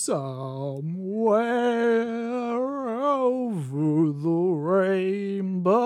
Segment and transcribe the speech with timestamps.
[0.00, 1.42] Somewhere
[2.88, 5.76] over the rainbow.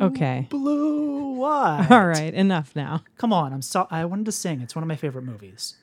[0.00, 0.46] Okay.
[0.48, 1.88] Blue white.
[1.90, 3.04] All right, enough now.
[3.18, 3.52] Come on.
[3.52, 4.62] I'm so I wanted to sing.
[4.62, 5.76] It's one of my favorite movies.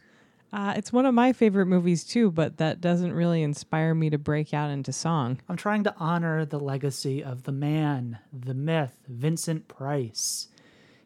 [0.52, 4.18] Uh, it's one of my favorite movies too, but that doesn't really inspire me to
[4.18, 5.40] break out into song.
[5.48, 10.48] I'm trying to honor the legacy of the man, the myth, Vincent Price.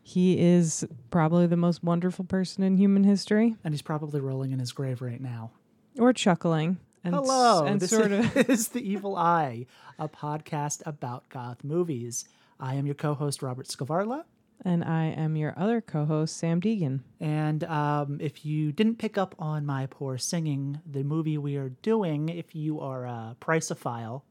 [0.01, 4.59] He is probably the most wonderful person in human history, And he's probably rolling in
[4.59, 5.51] his grave right now.
[5.99, 6.77] Or chuckling.
[7.03, 8.35] And, s- Hello, and this sort of.
[8.49, 9.65] is The Evil Eye,
[9.99, 12.25] a podcast about goth movies.
[12.59, 14.23] I am your co-host Robert Scavarla,
[14.63, 17.01] And I am your other co-host, Sam Deegan.
[17.19, 21.69] and um, if you didn't pick up on my poor singing, the movie we are
[21.81, 24.21] doing, if you are a Priceophile,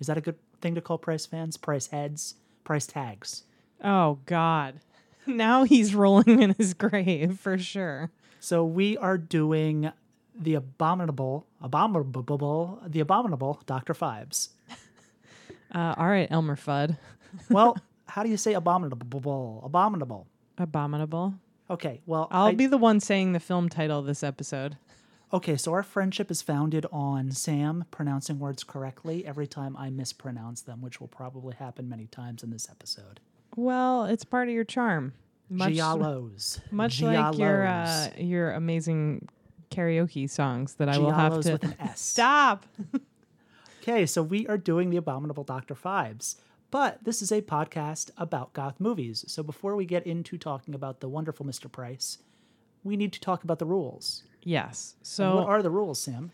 [0.00, 1.56] is that a good thing to call Price fans?
[1.56, 3.44] Price heads, Price tags.
[3.82, 4.80] Oh God!
[5.26, 8.10] Now he's rolling in his grave for sure.
[8.40, 9.90] So we are doing
[10.34, 14.48] the abominable, abominable, the abominable Doctor Phibes.
[15.74, 16.96] Uh, all right, Elmer Fudd.
[17.50, 17.76] Well,
[18.06, 19.60] how do you say abominable?
[19.64, 20.28] Abominable.
[20.56, 21.34] Abominable.
[21.68, 24.76] Okay, well, I'll I- be the one saying the film title this episode.
[25.32, 25.56] okay.
[25.56, 30.80] So our friendship is founded on Sam pronouncing words correctly every time I mispronounce them,
[30.80, 33.18] which will probably happen many times in this episode.
[33.56, 35.14] Well, it's part of your charm.
[35.50, 39.28] Much, Giallos, much like your uh, your amazing
[39.74, 42.00] karaoke songs that I will have to with an S.
[42.12, 42.66] stop.
[43.82, 45.74] Okay, so we are doing the Abominable Dr.
[45.74, 46.36] Phibes,
[46.70, 49.24] but this is a podcast about goth movies.
[49.28, 51.70] So before we get into talking about the wonderful Mr.
[51.70, 52.18] Price,
[52.82, 54.22] we need to talk about the rules.
[54.42, 54.94] Yes.
[54.98, 56.32] And So what are the rules, Sam?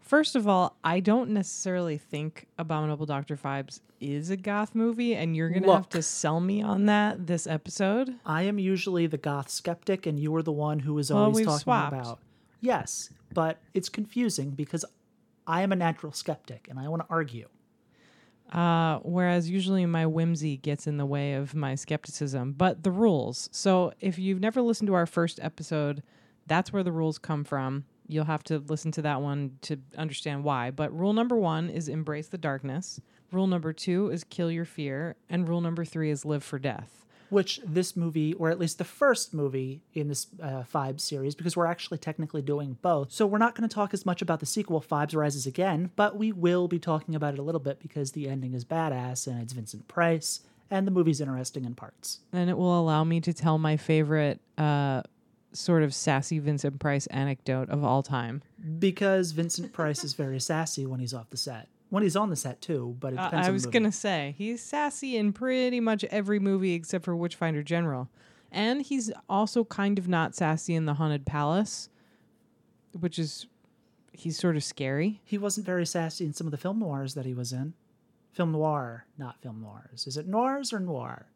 [0.00, 3.36] First of all, I don't necessarily think Abominable Dr.
[3.36, 7.26] Phibes is a goth movie, and you're going to have to sell me on that
[7.26, 8.16] this episode.
[8.26, 11.46] I am usually the goth skeptic, and you are the one who is always we've
[11.46, 11.92] talking swapped.
[11.94, 12.18] about.
[12.62, 14.84] Yes, but it's confusing because
[15.46, 17.48] I am a natural skeptic, and I want to argue.
[18.52, 22.52] Uh, whereas usually my whimsy gets in the way of my skepticism.
[22.52, 23.48] But the rules.
[23.50, 26.02] So if you've never listened to our first episode,
[26.46, 27.84] that's where the rules come from.
[28.06, 30.70] You'll have to listen to that one to understand why.
[30.70, 33.00] But rule number one is embrace the darkness.
[33.32, 35.16] Rule number two is kill your fear.
[35.30, 37.01] And rule number three is live for death.
[37.32, 41.56] Which this movie, or at least the first movie in this uh, Phibes series, because
[41.56, 43.10] we're actually technically doing both.
[43.10, 46.18] So we're not going to talk as much about the sequel, Phibes Rises Again, but
[46.18, 49.40] we will be talking about it a little bit because the ending is badass and
[49.40, 52.20] it's Vincent Price, and the movie's interesting in parts.
[52.34, 55.00] And it will allow me to tell my favorite uh,
[55.54, 58.42] sort of sassy Vincent Price anecdote of all time.
[58.78, 61.68] Because Vincent Price is very sassy when he's off the set.
[61.92, 64.34] When he's on the set too, but it Uh, depends I on was gonna say
[64.38, 68.08] he's sassy in pretty much every movie except for Witchfinder General,
[68.50, 71.90] and he's also kind of not sassy in the Haunted Palace,
[72.98, 73.46] which is
[74.12, 75.20] he's sort of scary.
[75.22, 77.74] He wasn't very sassy in some of the film noirs that he was in.
[78.30, 80.06] Film noir, not film noirs.
[80.06, 81.26] Is it noirs or noir?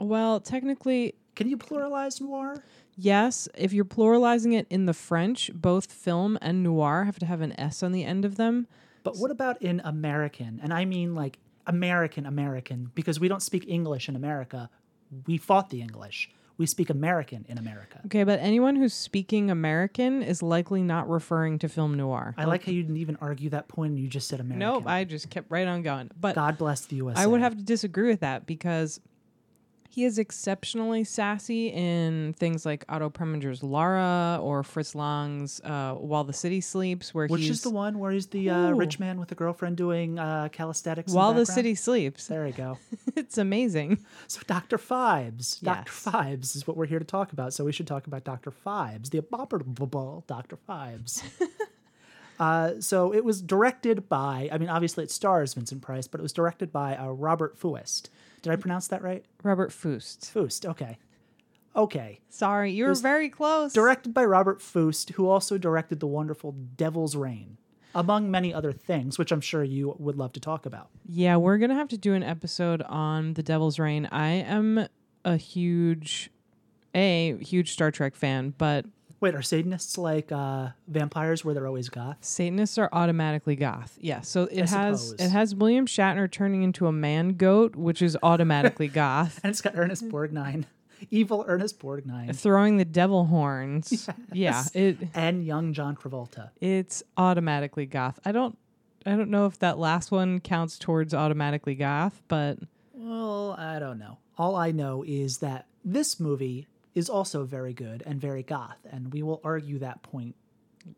[0.00, 2.62] Well, technically, Can you pluralize noir?
[2.96, 3.46] yes.
[3.54, 7.52] If you're pluralizing it in the French, both film and noir have to have an
[7.60, 8.66] s on the end of them.
[9.14, 10.60] But what about in American?
[10.62, 14.70] And I mean like American American because we don't speak English in America.
[15.26, 16.30] We fought the English.
[16.56, 18.00] We speak American in America.
[18.06, 22.34] Okay, but anyone who's speaking American is likely not referring to film noir.
[22.36, 24.58] I like how you didn't even argue that point and you just said American.
[24.58, 26.10] Nope, I just kept right on going.
[26.20, 27.22] But God bless the USA.
[27.22, 29.00] I would have to disagree with that because
[29.98, 36.22] he is exceptionally sassy in things like Otto Preminger's Laura or Fritz Lang's uh, While
[36.22, 39.32] the City Sleeps, where Which is the one where he's the uh, rich man with
[39.32, 41.12] a girlfriend doing uh, calisthenics?
[41.12, 41.54] While the background?
[41.56, 42.28] City Sleeps.
[42.28, 42.78] There you go.
[43.16, 44.04] it's amazing.
[44.28, 44.78] So Dr.
[44.78, 45.60] Phibes.
[45.60, 45.90] Dr.
[45.92, 46.04] Yes.
[46.04, 47.52] Phibes is what we're here to talk about.
[47.52, 48.52] So we should talk about Dr.
[48.52, 50.58] Phibes, the abominable Dr.
[50.68, 51.24] Phibes.
[52.38, 56.22] uh, so it was directed by, I mean, obviously it stars Vincent Price, but it
[56.22, 58.10] was directed by uh, Robert Fuest.
[58.42, 59.24] Did I pronounce that right?
[59.42, 60.32] Robert Fuest.
[60.32, 60.98] Fuest, okay.
[61.76, 62.20] Okay.
[62.28, 63.72] Sorry, you were very close.
[63.72, 67.58] Directed by Robert Fuest, who also directed the wonderful Devil's Rain,
[67.94, 70.88] among many other things, which I'm sure you would love to talk about.
[71.06, 74.06] yeah, we're gonna have to do an episode on The Devil's Rain.
[74.10, 74.88] I am
[75.24, 76.30] a huge,
[76.94, 78.86] a huge Star Trek fan, but
[79.20, 82.18] Wait, are Satanists like uh, vampires where they're always goth?
[82.20, 83.98] Satanists are automatically goth.
[84.00, 85.12] Yeah, so it has suppose.
[85.20, 89.40] it has William Shatner turning into a man goat, which is automatically goth.
[89.42, 90.66] And it's got Ernest Borgnine,
[91.10, 94.08] evil Ernest Borgnine, Throwing the devil horns.
[94.32, 96.50] Yeah, it and young John Travolta.
[96.60, 98.20] it's automatically goth.
[98.24, 98.56] I don't
[99.04, 102.58] I don't know if that last one counts towards automatically goth, but
[102.92, 104.18] Well, I don't know.
[104.36, 109.12] All I know is that this movie is also very good and very goth, and
[109.12, 110.34] we will argue that point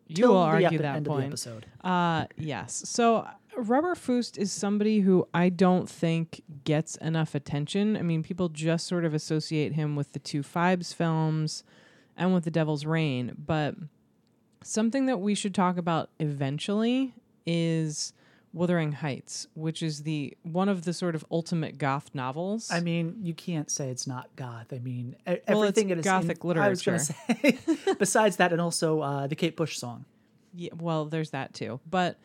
[0.09, 1.27] You will argue epi- that end of the point.
[1.27, 1.67] episode.
[1.83, 2.83] Uh, yes.
[2.87, 3.27] So
[3.57, 7.97] Robert Fuest is somebody who I don't think gets enough attention.
[7.97, 11.65] I mean, people just sort of associate him with the two Phibes films
[12.17, 13.75] and with The Devil's Rain, but
[14.63, 17.15] something that we should talk about eventually
[17.47, 18.13] is
[18.53, 22.69] Wuthering Heights, which is the one of the sort of ultimate goth novels.
[22.71, 24.73] I mean, you can't say it's not goth.
[24.73, 27.59] I mean, Well, everything it is in- gothic I was going to literature.
[27.87, 27.95] say.
[27.99, 30.05] besides that, and also uh, the Kate Bush song.
[30.55, 31.79] Yeah, well, there's that too.
[31.89, 32.19] But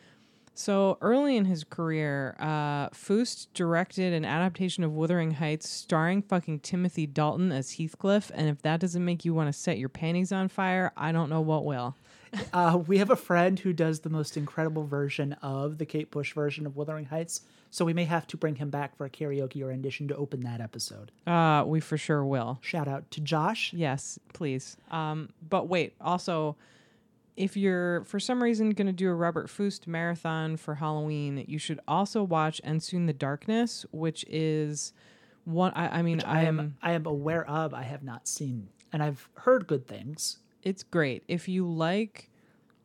[0.54, 6.60] so early in his career, uh, Fuest directed an adaptation of Wuthering Heights starring fucking
[6.60, 8.32] Timothy Dalton as Heathcliff.
[8.34, 11.28] And if that doesn't make you want to set your panties on fire, I don't
[11.30, 11.94] know what will.
[12.52, 16.32] Uh, we have a friend who does the most incredible version of the Kate Bush
[16.34, 19.62] version of Wuthering Heights, so we may have to bring him back for a karaoke
[19.62, 21.12] or rendition to open that episode.
[21.26, 22.58] Uh, we for sure will.
[22.62, 23.72] Shout out to Josh.
[23.72, 24.76] Yes, please.
[24.90, 26.56] Um, but wait, also,
[27.36, 31.58] if you're for some reason going to do a Robert Fuest marathon for Halloween, you
[31.58, 34.92] should also watch And Soon the Darkness, which is
[35.44, 35.72] one.
[35.74, 37.74] I, I mean, I I'm- I am aware of.
[37.74, 40.38] I have not seen, and I've heard good things.
[40.66, 42.28] It's great if you like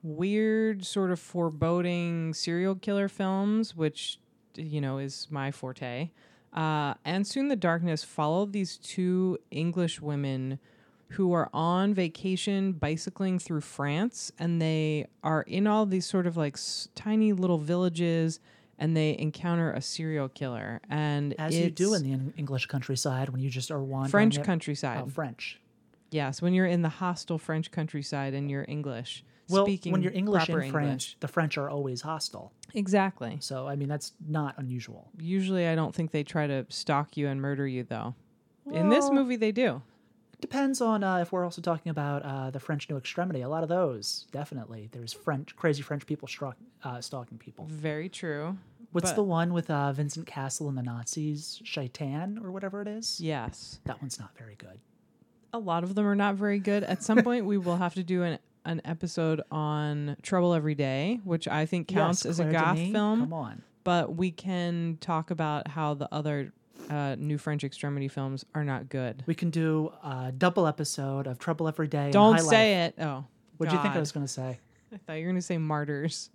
[0.04, 4.19] weird sort of foreboding serial killer films which
[4.56, 6.10] you know is my forte
[6.54, 10.57] uh, and soon the darkness followed these two english women
[11.10, 16.36] who are on vacation bicycling through france and they are in all these sort of
[16.36, 18.39] like s- tiny little villages
[18.80, 23.30] and they encounter a serial killer and As you do in the en- English countryside
[23.30, 24.10] when you just are wandering.
[24.10, 25.60] french it- countryside Oh, French.
[26.11, 29.23] Yes, when you're in the hostile French countryside and you're English.
[29.49, 31.17] Well, speaking when you're English in proper France, English.
[31.19, 32.53] the French are always hostile.
[32.73, 33.37] Exactly.
[33.41, 35.09] So I mean, that's not unusual.
[35.19, 38.15] Usually I don't think they try to stalk you and murder you though.
[38.71, 39.81] in this movie they do.
[40.39, 43.41] Depends on uh, if we're also talking about uh, the French New Extremity.
[43.41, 44.89] A lot of those, definitely.
[44.91, 47.65] There's French, crazy French people stalk, uh, stalking people.
[47.69, 48.57] Very true.
[48.91, 51.61] What's But- the one with uh, Vincent Cassel and the Nazis?
[51.63, 53.21] Sheitan or whatever it is.
[53.21, 53.79] Yes.
[53.85, 54.79] That one's not very good.
[55.53, 56.83] A lot of them are not very good.
[56.83, 61.19] At some point we will have to do an an episode on Trouble Every Day,
[61.24, 63.21] which I think counts Yes, as a goth Denis, film.
[63.21, 63.63] Come on.
[63.83, 66.53] But we can talk about how the other
[66.89, 69.24] uh, new French extremity films are not good.
[69.25, 72.12] We can do a double episode of Trouble Every Day.
[72.12, 72.94] Don't say Life.
[73.00, 73.04] it.
[73.04, 73.25] Oh.
[73.57, 74.59] What do you think I was going to say?
[74.94, 76.30] I thought you were going to say martyrs.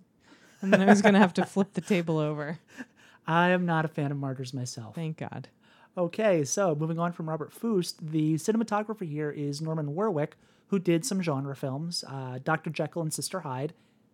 [0.62, 2.58] And then I was going to have to flip the table over.
[3.26, 4.94] I am not a fan of martyrs myself.
[4.94, 5.48] Thank God.
[5.98, 11.06] Okay, so moving on from Robert Fuest, the cinematographer here is Norman Warwick, who did
[11.06, 12.68] some genre films, uh, Dr.
[12.68, 13.72] Jekyll and Sister Hyde.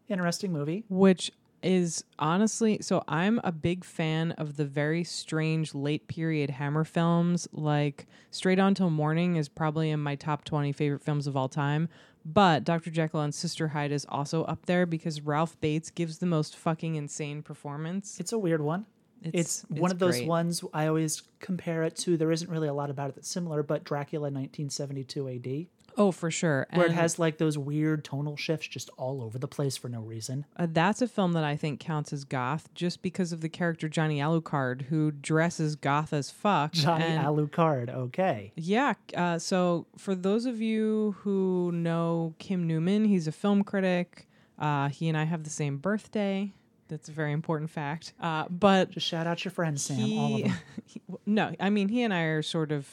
[0.08, 0.84] Interesting movie.
[0.88, 1.32] Which
[1.62, 7.48] is honestly, so I'm a big fan of the very strange late period Hammer films.
[7.52, 11.48] Like Straight On Till Morning is probably in my top 20 favorite films of all
[11.48, 11.88] time.
[12.24, 12.90] But Dr.
[12.90, 16.94] Jekyll and Sister Hyde is also up there because Ralph Bates gives the most fucking
[16.94, 18.20] insane performance.
[18.20, 18.86] It's a weird one.
[19.32, 20.28] It's, one it's of those great.
[20.28, 22.16] ones I always compare it to.
[22.16, 25.66] There isn't really a lot about it that's similar, but Dracula 1972 AD,
[25.98, 26.66] Oh, for sure.
[26.72, 30.00] where it has like those weird tonal shifts just all over the place for no
[30.00, 30.46] reason.
[30.56, 33.88] Uh, that's a film that I think counts as goth just because of the character
[33.90, 36.72] Johnny Alucard, who dresses goth as fuck.
[36.72, 38.52] Johnny and- Alucard, okay.
[38.56, 38.94] Yeah.
[39.14, 44.28] Uh, so for those of you who know Kim Newman, he's a film critic.
[44.58, 46.52] Uh, he and I have the same birthday.
[46.92, 48.12] That's a very important fact.
[48.20, 50.52] Uh, but Just shout out your friends, Sam, he, all of them.
[50.84, 52.86] he- no, I mean he and I are sort of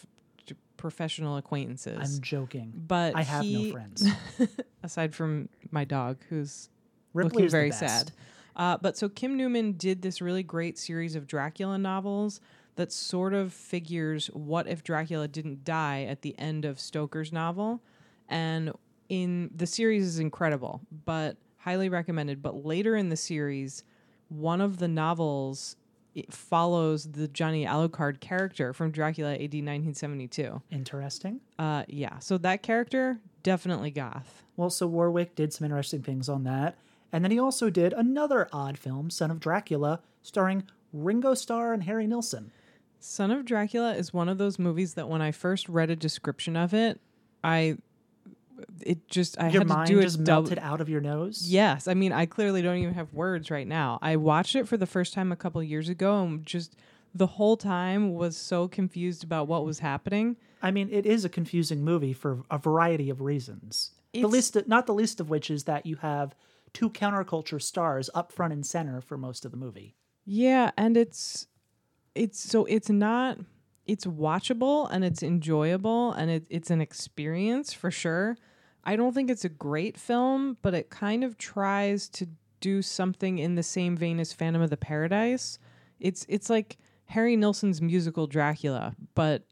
[0.77, 2.15] professional acquaintances.
[2.15, 2.71] I'm joking.
[2.87, 4.07] but I have he- no friends.
[4.83, 6.69] aside from my dog, who's
[7.13, 8.13] Ripley looking very sad.
[8.55, 12.39] Uh, but so Kim Newman did this really great series of Dracula novels
[12.77, 17.81] that sort of figures what if Dracula didn't die at the end of Stoker's novel,
[18.29, 18.71] and
[19.09, 22.41] in the series is incredible, but highly recommended.
[22.41, 23.83] But later in the series,
[24.29, 25.75] one of the novels
[26.15, 30.61] it follows the Johnny Alucard character from Dracula AD 1972.
[30.71, 31.39] Interesting.
[31.57, 34.43] Uh, yeah, so that character definitely goth.
[34.57, 36.77] Well, so Warwick did some interesting things on that.
[37.11, 40.63] And then he also did another odd film, Son of Dracula, starring
[40.93, 42.51] Ringo Starr and Harry Nilsson.
[42.99, 46.57] Son of Dracula is one of those movies that when I first read a description
[46.57, 46.99] of it,
[47.43, 47.77] I
[48.81, 51.43] it just I Your had mind to do just dub- melted out of your nose.
[51.47, 53.99] Yes, I mean I clearly don't even have words right now.
[54.01, 56.75] I watched it for the first time a couple years ago and just
[57.13, 60.37] the whole time was so confused about what was happening.
[60.61, 63.91] I mean, it is a confusing movie for a variety of reasons.
[64.13, 66.35] The It's- least, not the least of which is that you have
[66.73, 69.95] two counterculture stars up front and center for most of the movie.
[70.25, 71.47] Yeah, and it's
[72.15, 73.37] it's so it's not
[73.87, 78.37] it's watchable and it's enjoyable and it, it's an experience for sure.
[78.89, 82.27] I don't think it's a great film, but it kind of tries to
[82.59, 85.59] do something in the same vein as Phantom of the Paradise.
[85.99, 89.43] It's it's like Harry Nilsson's musical Dracula, but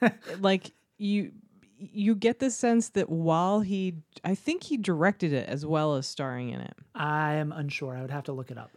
[0.40, 1.30] like you
[1.78, 6.08] you get the sense that while he I think he directed it as well as
[6.08, 6.74] starring in it.
[6.96, 7.96] I am unsure.
[7.96, 8.72] I would have to look it up.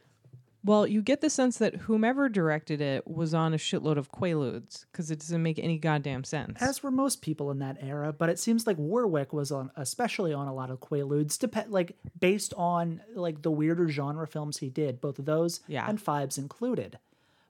[0.63, 4.85] Well, you get the sense that whomever directed it was on a shitload of quaaludes
[4.91, 6.61] because it doesn't make any goddamn sense.
[6.61, 10.33] As were most people in that era, but it seems like Warwick was on, especially
[10.33, 14.69] on a lot of Quaaludes, dep- like based on like the weirder genre films he
[14.69, 15.87] did, both of those Yeah.
[15.89, 16.99] and Phibes included.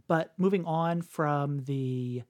[0.08, 2.24] But moving on from the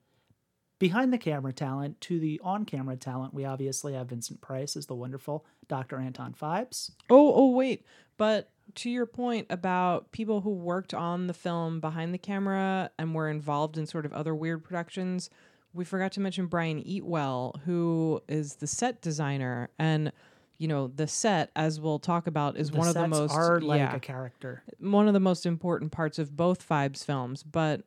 [0.80, 4.88] behind the camera talent to the on camera talent, we obviously have Vincent Price as
[4.88, 6.00] the wonderful Dr.
[6.00, 6.90] Anton Phibes.
[7.08, 7.86] Oh, oh, wait.
[8.18, 13.14] But to your point about people who worked on the film behind the camera and
[13.14, 15.30] were involved in sort of other weird productions,
[15.74, 19.70] we forgot to mention Brian Eatwell, who is the set designer.
[19.80, 20.12] And,
[20.58, 23.62] you know, the set, as we'll talk about, is The one of the most are
[23.62, 24.64] like yeah, a character.
[24.80, 27.44] one of the most important parts of both Phibes films.
[27.44, 27.84] But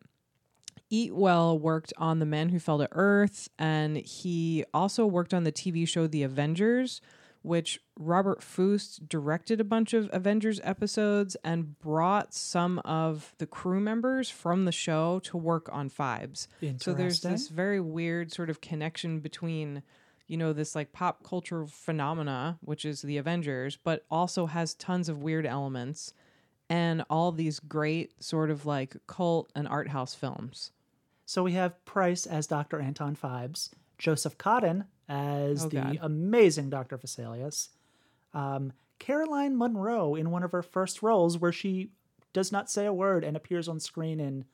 [0.92, 5.52] Eatwell worked on The Man Who Fell to Earth, and he also worked on the
[5.52, 7.00] TV show The Avengers,
[7.44, 13.80] which Robert Fuest directed a bunch of Avengers episodes and brought some of the crew
[13.80, 16.46] members from the show to work on Phibes.
[16.78, 19.82] So there's this very weird sort of connection between
[20.26, 25.10] you know this like pop culture phenomena which is the avengers but also has tons
[25.10, 26.14] of weird elements
[26.70, 30.72] and all these great sort of like cult and art house films
[31.26, 32.80] So we have Price as Dr.
[32.80, 35.98] Anton Fibes, Joseph Cotton as Oh, the God.
[36.02, 36.96] amazing Dr.
[36.98, 37.68] Vesalius,
[38.32, 41.90] um, Caroline Munro in one of her first roles where she
[42.32, 44.44] does not say a word and appears on screen in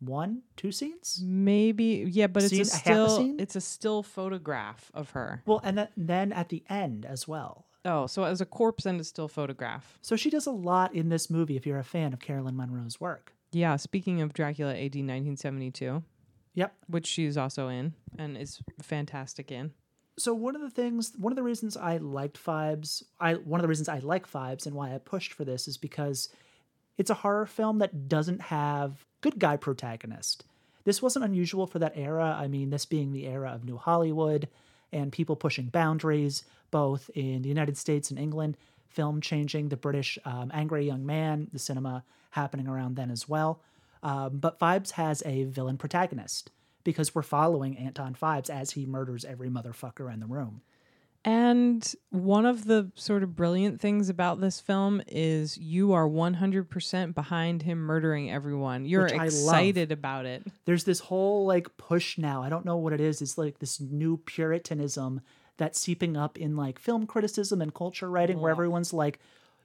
[0.00, 1.20] one, two scenes.
[1.24, 2.66] maybe yeah but it's Scene- a a a
[3.08, 3.40] still scene?
[3.40, 7.66] it's a still photograph of her Well, and then, then at the end as well.
[7.84, 11.08] oh so as a corpse and a still photograph So she does a lot in
[11.08, 13.32] this movie if you're a fan of Caroline Munro's work.
[13.50, 16.04] yeah speaking of dracula ad 1972
[16.54, 16.74] Yep.
[16.88, 19.72] which she's also in and is fantastic in
[20.18, 23.62] so one of the things one of the reasons i liked phibes i one of
[23.62, 26.28] the reasons i like phibes and why i pushed for this is because
[26.96, 30.44] it's a horror film that doesn't have good guy protagonist.
[30.82, 34.48] This wasn't unusual for that era i mean this being the era of new hollywood
[34.92, 38.56] and people pushing boundaries both in the united states and england
[38.88, 43.60] film changing the british um, angry young man the cinema happening around then as well.
[44.02, 46.50] Um, but Phibes has a villain protagonist
[46.88, 50.62] because we're following Anton Phibes as he murders every motherfucker in the room.
[51.22, 57.14] And one of the sort of brilliant things about this film is you are 100%
[57.14, 58.86] behind him murdering everyone.
[58.86, 59.26] You're I love.
[59.26, 60.46] excited about it.
[60.64, 62.42] There's this whole like push now.
[62.42, 63.20] I don't know what it is.
[63.20, 65.20] It's like this new puritanism
[65.58, 69.20] that's seeping up in like film criticism and culture writing where everyone's like,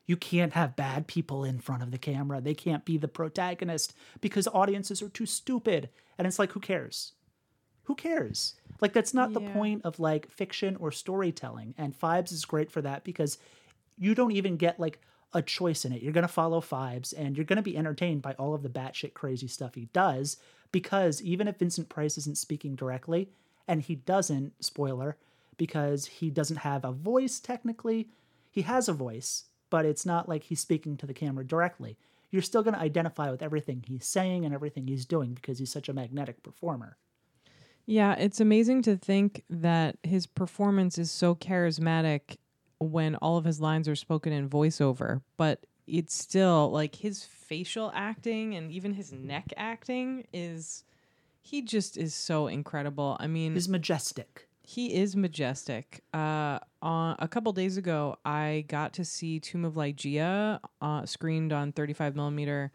[0.06, 2.42] you can't have bad people in front of the camera.
[2.42, 5.90] They can't be the protagonist because audiences are too stupid.
[6.18, 7.14] And it's like, who cares?
[7.84, 8.56] Who cares?
[8.82, 11.74] Like that's not the point of like fiction or storytelling.
[11.78, 13.38] And Phibes is great for that because
[13.98, 15.00] you don't even get like
[15.34, 16.02] a choice in it.
[16.02, 19.48] You're gonna follow Phibes and you're gonna be entertained by all of the batshit crazy
[19.48, 20.38] stuff he does.
[20.72, 23.30] Because even if Vincent Price isn't speaking directly,
[23.68, 25.18] and he doesn't, spoiler,
[25.58, 28.10] because he doesn't have a voice technically,
[28.50, 31.98] he has a voice, but it's not like he's speaking to the camera directly.
[32.30, 35.90] You're still gonna identify with everything he's saying and everything he's doing because he's such
[35.90, 36.96] a magnetic performer.
[37.88, 42.38] Yeah, it's amazing to think that his performance is so charismatic
[42.78, 47.92] when all of his lines are spoken in voiceover, but it's still like his facial
[47.96, 50.84] acting and even his neck acting is
[51.42, 53.18] he just is so incredible.
[53.20, 54.48] I mean, He's majestic.
[54.66, 56.04] He is majestic.
[56.14, 61.52] Uh, on, a couple days ago, I got to see Tomb of Ligeia uh, screened
[61.52, 62.72] on 35 millimeter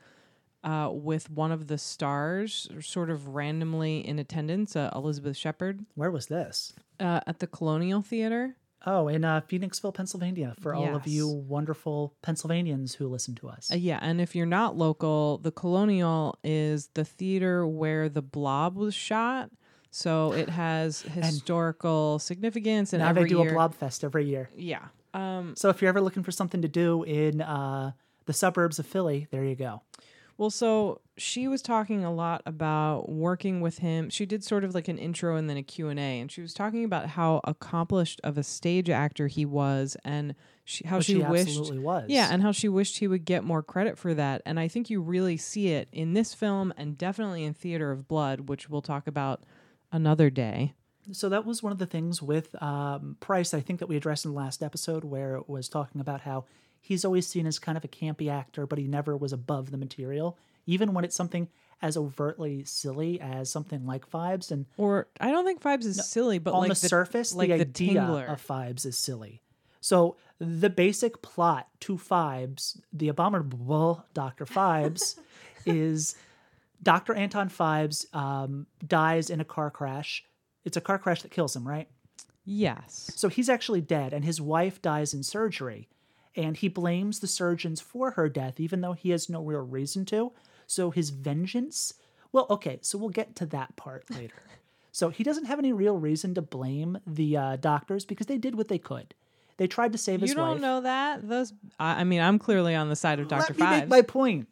[0.63, 6.11] uh, with one of the stars, sort of randomly in attendance, uh, Elizabeth Shepherd, Where
[6.11, 6.75] was this?
[7.01, 8.57] uh, at the Colonial Theater.
[8.87, 13.71] Oh, in uh, Phoenixville, Pennsylvania, for all of you wonderful Pennsylvanians who listen to us.
[13.73, 18.77] Uh, yeah, and if you're not local, the Colonial is the theater where the Blob
[18.77, 19.51] was shot.
[19.91, 24.27] So it has historical significance, and now every they do year, a blob fest every
[24.27, 24.51] year.
[24.57, 24.87] Yeah.
[25.15, 27.93] Um, So if you're ever looking for something to do in uh,
[28.27, 29.83] the suburbs of Philly, there you go.
[30.37, 34.09] Well, so she was talking a lot about working with him.
[34.09, 36.85] She did sort of like an intro and then a Q&A and she was talking
[36.85, 41.23] about how accomplished of a stage actor he was and she, how Which she he
[41.25, 42.05] wished absolutely was.
[42.09, 44.43] Yeah, and how she wished he would get more credit for that.
[44.47, 48.07] And I think you really see it in this film and definitely in Theater of
[48.07, 49.43] Blood, which we'll talk about
[49.93, 50.75] another day.
[51.13, 54.25] So that was one of the things with um, Price, I think that we addressed
[54.25, 56.45] in the last episode, where it was talking about how
[56.81, 59.79] he's always seen as kind of a campy actor, but he never was above the
[59.79, 61.49] material, even when it's something
[61.81, 64.51] as overtly silly as something like Phibes.
[64.51, 67.57] And Or I don't think Phibes is silly, but on like the, surface, like the
[67.57, 68.33] the idea Tingler.
[68.33, 69.43] of Phibes is silly.
[69.81, 74.45] So the basic plot to Phibes, the abominable Dr.
[74.45, 75.19] Phibes,
[75.67, 76.17] is
[76.83, 77.15] Dr.
[77.15, 80.25] Anton Phibes um, dies in a car crash.
[80.65, 81.89] It's a car crash that kills him, right?
[82.45, 83.11] yes.
[83.15, 85.89] So he's actually dead, and his wife dies in surgery.
[86.35, 90.05] And he blames the surgeons for her death, even though he has no real reason
[90.07, 90.33] to.
[90.67, 91.95] So his vengeance.
[92.33, 94.43] Well, okay, so we'll get to that part later.
[94.93, 98.55] so he doesn't have any real reason to blame the uh, doctors because they did
[98.55, 99.15] what they could.
[99.57, 100.39] They tried to save his wife.
[100.39, 101.29] You don't know that?
[101.29, 103.55] Those I, I mean, I'm clearly on the side of Dr.
[103.55, 104.47] Let me make my point.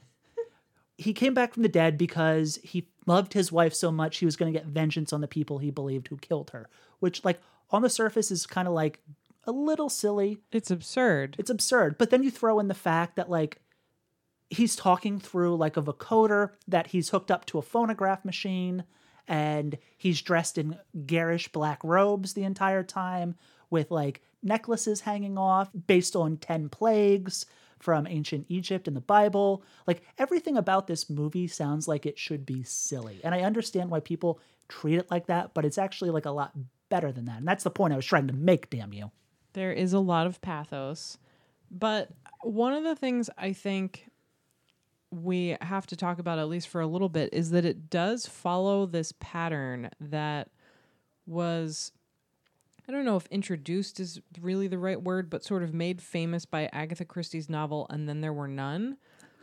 [0.98, 4.36] He came back from the dead because he loved his wife so much he was
[4.36, 6.68] going to get vengeance on the people he believed who killed her,
[7.00, 9.00] which, like, on the surface is kind of like
[9.46, 10.38] a little silly.
[10.52, 11.36] It's absurd.
[11.38, 11.98] It's absurd.
[11.98, 13.60] But then you throw in the fact that like
[14.50, 18.84] he's talking through like a vocoder that he's hooked up to a phonograph machine
[19.28, 23.34] and he's dressed in garish black robes the entire time
[23.70, 27.46] with like necklaces hanging off based on 10 plagues
[27.78, 29.62] from ancient Egypt and the Bible.
[29.86, 33.20] Like everything about this movie sounds like it should be silly.
[33.22, 36.52] And I understand why people treat it like that, but it's actually like a lot
[36.88, 37.38] better than that.
[37.38, 39.10] And that's the point I was trying to make, damn you.
[39.52, 41.18] There is a lot of pathos.
[41.70, 42.10] But
[42.42, 44.08] one of the things I think
[45.10, 48.26] we have to talk about, at least for a little bit, is that it does
[48.26, 50.50] follow this pattern that
[51.26, 51.92] was,
[52.88, 56.44] I don't know if introduced is really the right word, but sort of made famous
[56.46, 58.96] by Agatha Christie's novel, And Then There Were None.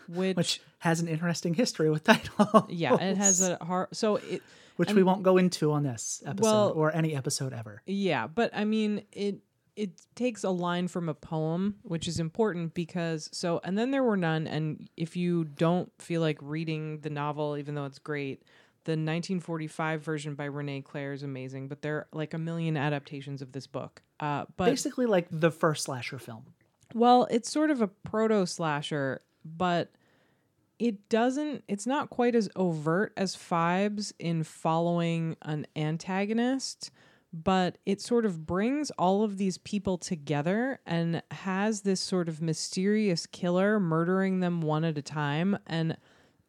[0.08, 2.66] Which, which has an interesting history with titles.
[2.70, 3.88] yeah, it has a hard.
[3.94, 4.42] So it,
[4.76, 7.82] which we won't go into on this episode Well- or any episode ever.
[7.86, 9.38] Yeah, but I mean it
[9.76, 14.04] it takes a line from a poem, which is important because so and then there
[14.04, 18.44] were none and if you don't feel like reading the novel even though it's great,
[18.86, 23.42] the 1945 version by René Clair is amazing, but there are like a million adaptations
[23.42, 24.02] of this book.
[24.20, 26.44] Uh but Basically, like the first slasher film.
[26.94, 29.92] well, it's sort of a proto slasher, but
[30.80, 36.92] it doesn't it's not quite as overt as Phibes in following an antagonist,
[37.32, 42.42] but it sort of brings all of these people together and has this sort of
[42.42, 45.96] mysterious killer murdering them one at a time and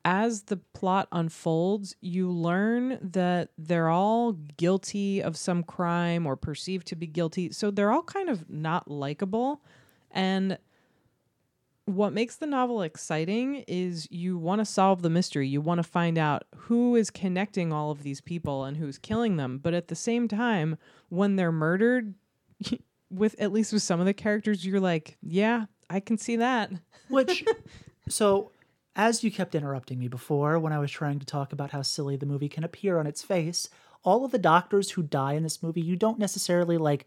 [0.04, 6.86] as the plot unfolds, you learn that they're all guilty of some crime or perceived
[6.88, 7.52] to be guilty.
[7.52, 9.62] So they're all kind of not likable.
[10.10, 10.58] And
[11.86, 15.48] what makes the novel exciting is you want to solve the mystery.
[15.48, 19.36] You want to find out who is connecting all of these people and who's killing
[19.36, 19.58] them.
[19.58, 20.76] But at the same time,
[21.08, 22.14] when they're murdered,
[23.10, 26.70] with at least with some of the characters, you're like, yeah, I can see that.
[27.08, 27.44] Which,
[28.08, 28.50] so
[28.96, 32.16] as you kept interrupting me before when I was trying to talk about how silly
[32.16, 33.68] the movie can appear on its face,
[34.02, 37.06] all of the doctors who die in this movie, you don't necessarily like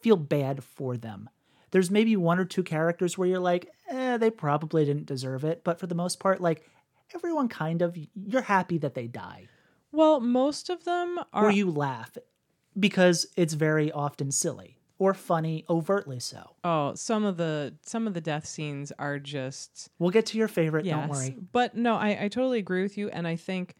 [0.00, 1.28] feel bad for them.
[1.70, 5.62] There's maybe one or two characters where you're like, eh, they probably didn't deserve it.
[5.64, 6.68] But for the most part, like
[7.14, 9.46] everyone kind of, you're happy that they die.
[9.90, 12.16] Well, most of them are Or you laugh
[12.78, 16.54] because it's very often silly or funny, overtly so.
[16.62, 20.46] Oh, some of the some of the death scenes are just We'll get to your
[20.46, 20.94] favorite, yes.
[20.94, 21.36] don't worry.
[21.50, 23.74] But no, I, I totally agree with you, and I think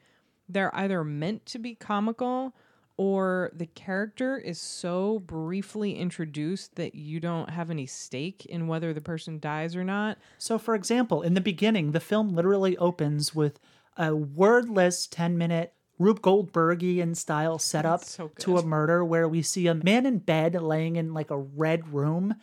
[0.49, 2.57] they're either meant to be comical
[2.97, 8.93] or the character is so briefly introduced that you don't have any stake in whether
[8.93, 10.19] the person dies or not.
[10.39, 13.61] So, for example, in the beginning, the film literally opens with
[13.97, 15.73] a wordless 10 minute
[16.03, 20.61] Rube Goldbergian style setup so to a murder where we see a man in bed
[20.61, 22.35] laying in like a red room,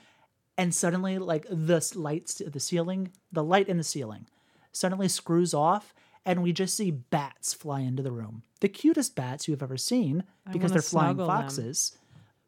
[0.58, 4.28] and suddenly, like the lights, the ceiling, the light in the ceiling
[4.72, 5.94] suddenly screws off,
[6.26, 8.44] and we just see bats fly into the room.
[8.62, 11.42] The cutest bats you've ever seen because they're flying snuggle them.
[11.44, 11.98] foxes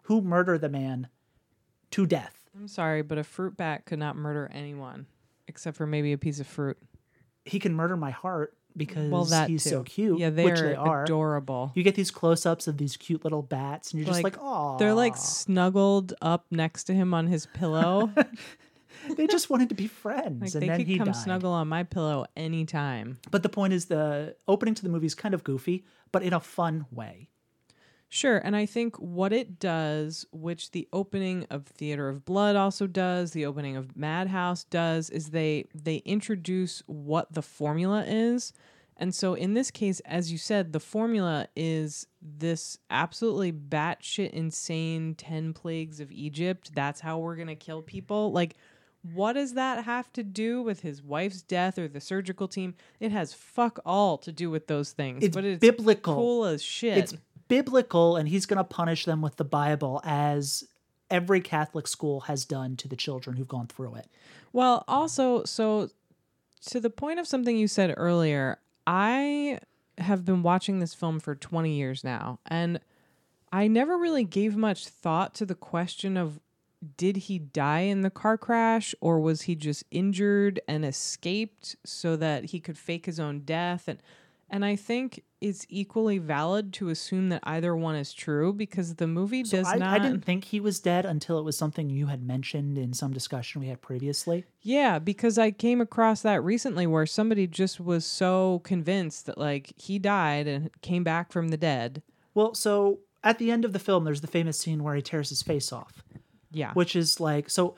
[0.04, 1.08] who murder the man
[1.92, 2.50] to death.
[2.56, 5.08] I'm sorry, but a fruit bat could not murder anyone
[5.48, 6.78] except for maybe a piece of fruit.
[7.44, 9.70] He can murder my heart because Well, that he's too.
[9.70, 11.04] so cute, Yeah, they which are they are.
[11.04, 11.72] adorable.
[11.76, 14.94] You get these close-ups of these cute little bats, and you're just like, oh, they're
[14.94, 18.12] like snuggled up next to him on his pillow.
[19.18, 21.16] they just wanted to be friends, like and they then could he come died.
[21.16, 23.18] snuggle on my pillow anytime.
[23.32, 26.34] But the point is, the opening to the movie is kind of goofy, but in
[26.34, 27.30] a fun way.
[28.14, 32.86] Sure, and I think what it does, which the opening of Theater of Blood also
[32.86, 38.52] does, the opening of Madhouse does, is they they introduce what the formula is,
[39.02, 45.16] And so in this case, as you said, the formula is this absolutely batshit insane
[45.16, 46.72] 10 plagues of Egypt.
[46.76, 48.32] That's how we're going to kill people.
[48.32, 48.58] Like,
[49.02, 52.76] what does that have to do with his wife's death or the surgical team?
[53.00, 55.24] It has fuck all to do with those things.
[55.24, 56.14] It's but it's biblical.
[56.14, 57.00] cool as shit.
[57.00, 57.16] It's
[57.52, 60.64] biblical, and he's going to punish them with the Bible as
[61.10, 64.08] every Catholic school has done to the children who've gone through it.
[64.54, 65.90] Well, also, so
[66.68, 69.60] to the point of something you said earlier, I
[69.98, 72.80] have been watching this film for 20 years now, and
[73.52, 76.40] I never really gave much thought to the question of
[76.96, 82.16] did he die in the car crash or was he just injured and escaped so
[82.16, 84.02] that he could fake his own death and
[84.52, 89.08] and I think it's equally valid to assume that either one is true because the
[89.08, 91.90] movie So does I, not I didn't think he was dead until it was something
[91.90, 94.46] you had mentioned in some discussion we had previously.
[94.62, 99.74] Yeah, because I came across that recently where somebody just was so convinced that like
[99.78, 102.04] he died and came back from the dead.
[102.36, 105.30] Well, so at the end of the film, there's the famous scene where he tears
[105.30, 106.04] his face off,
[106.52, 106.74] Yeah.
[106.74, 107.76] which is like so.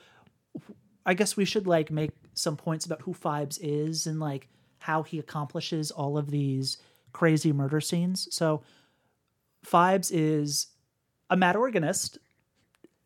[1.06, 4.48] I guess we should like make some points about who Phibes is and like
[4.84, 6.76] how he accomplishes all of these
[7.12, 8.28] crazy murder scenes.
[8.30, 8.62] So,
[9.66, 10.66] Phibes is
[11.30, 12.18] a mad organist.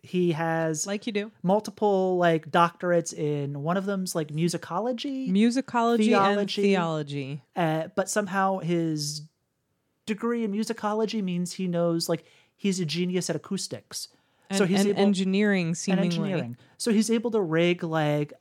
[0.03, 1.31] He has like you do.
[1.43, 6.63] multiple like doctorates in one of them's like musicology, Musicology and Theology.
[6.63, 7.43] theology.
[7.55, 9.23] uh, but somehow his
[10.07, 12.25] degree in musicology means he knows like
[12.57, 14.09] he's a genius at acoustics.
[14.51, 16.07] And, so he's able engineering seemingly.
[16.07, 16.57] engineering.
[16.77, 18.33] So he's able to rig like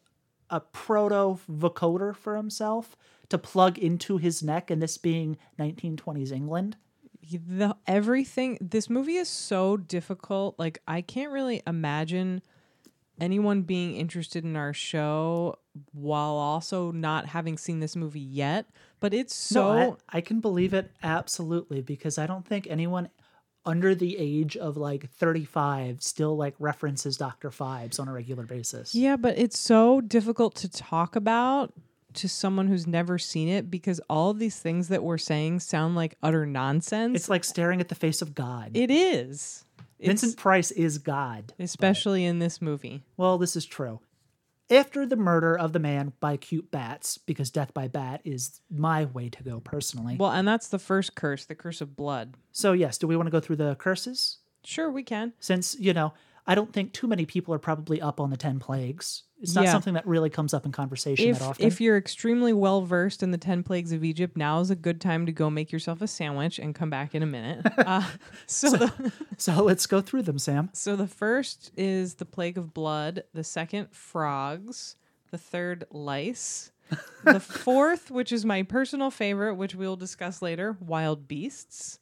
[0.49, 2.95] a proto vocoder for himself
[3.29, 6.77] to plug into his neck, and this being 1920s England.
[7.29, 12.41] the everything this movie is so difficult like i can't really imagine
[13.19, 15.57] anyone being interested in our show
[15.91, 18.65] while also not having seen this movie yet
[18.99, 23.09] but it's so no, I, I can believe it absolutely because I don't think anyone
[23.65, 27.49] under the age of like 35 still like references Dr.
[27.49, 28.95] Phibes on a regular basis.
[28.95, 31.73] yeah but it's so difficult to talk about
[32.17, 35.95] to someone who's never seen it because all of these things that we're saying sound
[35.95, 38.71] like utter nonsense It's like staring at the face of God.
[38.75, 39.63] it is
[39.99, 41.53] It's- Vincent Price is God.
[41.59, 43.99] especially in this movie Well, this is true.
[44.69, 49.05] After the murder of the man by cute bats, because death by bat is my
[49.05, 50.17] way to go personally.
[50.19, 53.27] well and that's the first curse the curse of blood so, yes, do we want
[53.27, 54.39] to go through the curses?
[54.63, 56.13] sure we can Since, you know,
[56.45, 59.23] I don't think too many people are probably up on the 10 plagues.
[59.39, 59.71] It's not Yeah.
[59.71, 61.65] something that really comes up in conversation if that often.
[61.65, 64.99] if you're extremely well versed in the 10 plagues of egypt now is a good
[64.99, 68.03] time to go make yourself a sandwich and come back in a minute uh,
[68.47, 70.69] so the so, let's go through them, Sam.
[70.73, 74.95] so the first is the plague of blood the second frogs
[75.31, 76.71] the third lice
[77.23, 81.99] the fourth which is my personal favorite which we'll discuss later wild beasts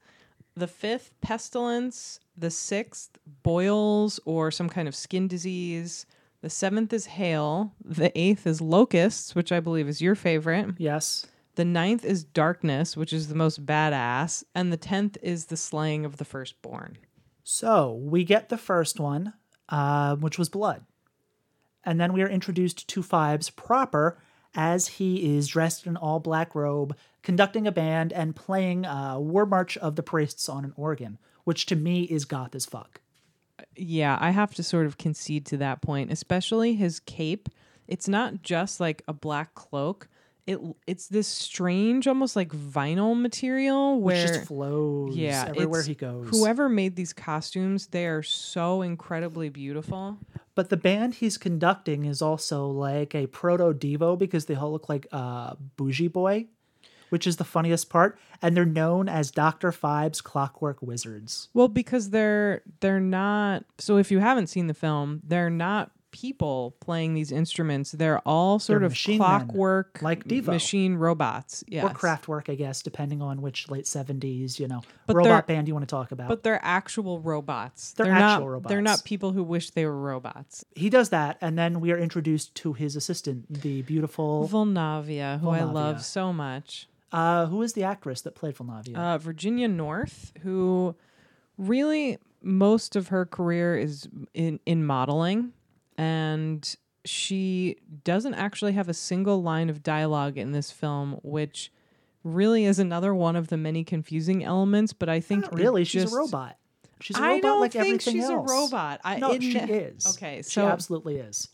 [0.56, 6.06] the fifth pestilence the sixth boils or some kind of skin disease
[6.45, 11.25] the seventh is hail the eighth is locusts which i believe is your favorite Yes.
[11.55, 16.05] the ninth is darkness which is the most badass and the tenth is the slaying
[16.05, 16.99] of the firstborn
[17.43, 19.34] So, we get the first one,
[19.69, 20.84] uh, which was blood.
[21.84, 24.17] And then we are introduced to Phibes proper
[24.55, 29.17] as he is dressed in an all black robe, conducting a band and playing uh,
[29.19, 33.01] War March of the Priests on an organ, which to me is goth as fuck.
[33.75, 37.49] Yeah, I have to sort of concede to that point, especially his cape.
[37.87, 40.07] It's not just like a black cloak.
[40.47, 45.95] It it's this strange, almost like vinyl material Which where just flows yeah, everywhere he
[45.95, 46.29] goes.
[46.29, 50.19] Whoever made these costumes, they are so incredibly beautiful.
[50.53, 54.87] But the band he's conducting is also like a proto Devo because they all look
[54.87, 56.45] like uh, Booji Boy,
[57.09, 58.17] which is the funniest part.
[58.41, 59.71] And they're known as Dr.
[59.71, 61.49] Phibes Clockwork Wizards.
[61.53, 63.63] Well, because they're they're not.
[63.77, 67.91] So if you haven't seen the film, they're not people playing these instruments.
[67.91, 70.45] They're all sort They're of machine men, clockwork, like Devo.
[70.47, 71.61] machine robots.
[71.67, 71.83] Yes.
[71.83, 75.67] Or Kraftwerk, I guess, depending on which late 70s, you know, But robot they're- band
[75.67, 76.29] you want to talk about.
[76.29, 77.91] But they're actual robots.
[77.91, 80.63] They're not, actual They're not people who wish they were robots.
[80.73, 84.47] he does that, and then we are introduced to his assistant, the beautiful.
[84.49, 86.87] Vulnavia, who I love so much.
[87.15, 88.95] Uh, who is the actress that played Vulnavia?
[88.97, 90.95] Uh, Virginia North, who
[91.58, 95.54] really most of her career is in, in modeling.
[95.97, 96.75] And
[97.06, 101.71] she doesn't actually have a single line of dialogue in this film, which
[102.23, 104.91] really is another one of the many confusing elements.
[104.91, 106.58] But I think Not really, she's just- a robot.
[107.01, 108.49] She's a robot I don't like think everything she's else.
[108.49, 109.01] a robot.
[109.04, 110.15] I, no, it she is.
[110.15, 111.49] Okay, she so absolutely is.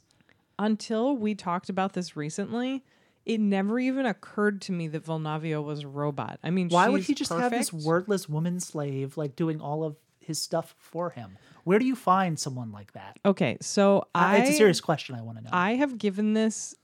[0.59, 2.83] until we talked about this recently,
[3.25, 6.39] it never even occurred to me that Vulnavia was a robot.
[6.43, 9.95] I mean, Why would he just have this wordless woman slave like doing all of
[10.19, 11.37] his stuff for him?
[11.63, 13.19] Where do you find someone like that?
[13.25, 15.15] Okay, so Uh, I it's a serious question.
[15.15, 15.49] I want to know.
[15.53, 16.75] I have given this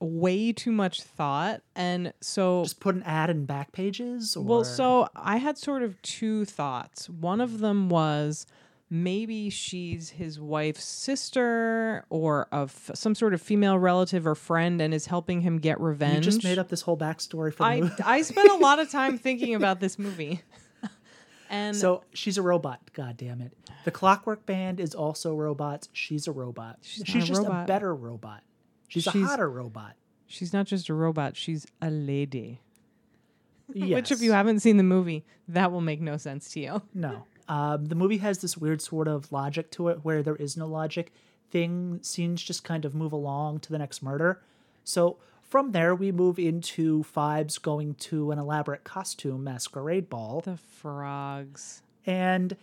[0.00, 4.36] way too much thought, and so just put an ad in back pages.
[4.36, 4.44] Or...
[4.44, 7.08] Well, so I had sort of two thoughts.
[7.08, 8.46] One of them was
[8.94, 14.94] maybe she's his wife's sister or of some sort of female relative or friend and
[14.94, 16.24] is helping him get revenge.
[16.24, 17.94] you just made up this whole backstory for the I movie.
[18.04, 20.42] I spent a lot of time thinking about this movie.
[21.50, 22.80] And So she's a robot.
[22.94, 23.52] God damn it.
[23.84, 25.88] The Clockwork Band is also robots.
[25.92, 26.78] She's a robot.
[26.80, 27.66] She's, a just a robot.
[27.66, 28.42] better robot.
[28.88, 29.94] She's, a hotter robot.
[30.26, 32.60] she's not just a robot, she's a lady.
[33.72, 33.94] Yes.
[33.94, 36.82] Which if you haven't seen the movie, that will make no sense to you.
[36.94, 37.24] No.
[37.48, 40.66] Um, the movie has this weird sort of logic to it where there is no
[40.66, 41.12] logic.
[41.50, 44.40] Thing scenes just kind of move along to the next murder.
[44.82, 50.56] So from there, we move into Phibes going to an elaborate costume masquerade ball The
[50.56, 51.82] frogs.
[52.06, 52.56] and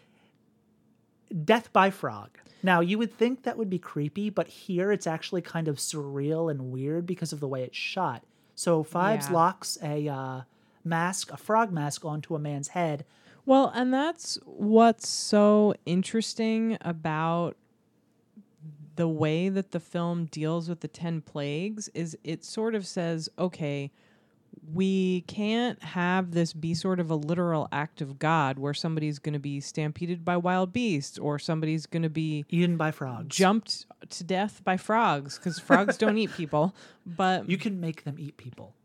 [1.46, 2.30] Death by Frog.
[2.64, 6.52] Now, you would think that would be creepy, but here it's actually kind of surreal
[6.52, 8.24] and weird because of the way it's shot.
[8.56, 9.34] So Phibes Yeah.
[9.34, 10.42] locks a uh,
[10.84, 13.06] mask, a frog mask, onto a man's head.
[13.46, 17.58] Well, and that's what's so interesting about
[18.96, 23.30] the way that the film deals with the 10 plagues is it sort of says,
[23.40, 23.92] okay,
[24.74, 29.34] we can't have this be sort of a literal act of God where somebody's going
[29.34, 33.36] to be stampeded by wild beasts or somebody's going to be Eaten by frogs.
[33.36, 36.76] jumped to death by frogs because frogs don't eat people.
[37.06, 38.76] But You can make them eat people.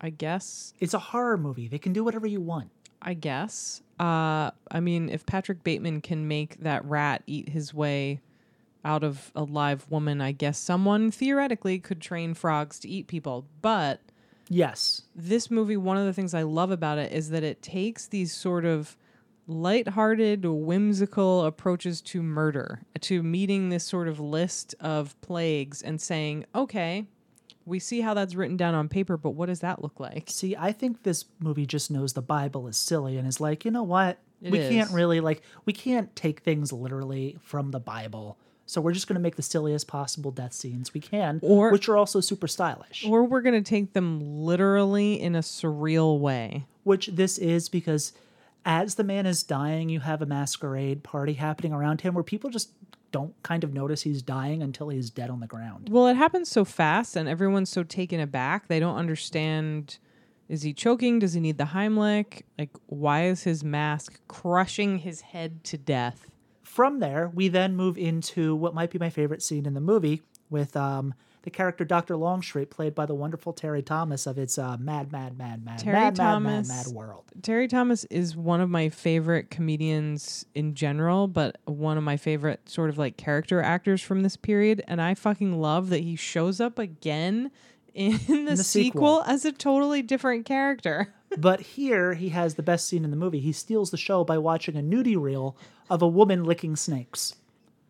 [0.00, 1.68] I guess It's a horror movie.
[1.68, 2.70] They can do whatever you want.
[3.02, 3.82] I guess.
[3.98, 8.20] Uh, I mean, if Patrick Bateman can make that rat eat his way
[8.84, 13.44] out of a live woman, I guess someone theoretically could train frogs to eat people.
[13.60, 14.00] But
[14.48, 15.02] Yes.
[15.14, 18.32] this movie, one of the things I love about it is that it takes these
[18.34, 18.96] sort of
[19.46, 26.46] lighthearted, whimsical approaches to murder, to meeting this sort of list of plagues and saying,
[26.54, 27.04] okay,
[27.70, 30.24] we see how that's written down on paper, but what does that look like?
[30.28, 33.70] See, I think this movie just knows the Bible is silly and is like, you
[33.70, 34.18] know what?
[34.42, 38.36] It we can't really like we can't take things literally from the Bible.
[38.66, 41.88] So we're just going to make the silliest possible death scenes we can, Or- which
[41.88, 43.04] are also super stylish.
[43.04, 46.66] Or we're going to take them literally in a surreal way.
[46.84, 48.12] which this is because
[48.64, 52.48] as the man is dying, you have a masquerade party happening around him where people
[52.50, 52.70] just
[53.12, 55.88] don't kind of notice he's dying until he's dead on the ground.
[55.90, 58.68] Well, it happens so fast and everyone's so taken aback.
[58.68, 59.98] They don't understand
[60.50, 61.20] is he choking?
[61.20, 62.42] Does he need the Heimlich?
[62.58, 66.28] Like, why is his mask crushing his head to death?
[66.60, 70.22] From there, we then move into what might be my favorite scene in the movie
[70.50, 72.16] with um, the character Dr.
[72.16, 75.96] Longstreet, played by the wonderful Terry Thomas of its uh, Mad, Mad, Mad, Mad, Terry
[75.98, 77.24] Mad, Thomas- Mad, Mad, Mad World.
[77.42, 82.68] Terry Thomas is one of my favorite comedians in general, but one of my favorite
[82.68, 84.82] sort of like character actors from this period.
[84.86, 87.50] And I fucking love that he shows up again
[87.94, 89.22] in the, the sequel sequel.
[89.26, 91.14] as a totally different character.
[91.38, 93.40] but here, he has the best scene in the movie.
[93.40, 95.56] He steals the show by watching a nudie reel
[95.88, 97.34] of a woman licking snakes.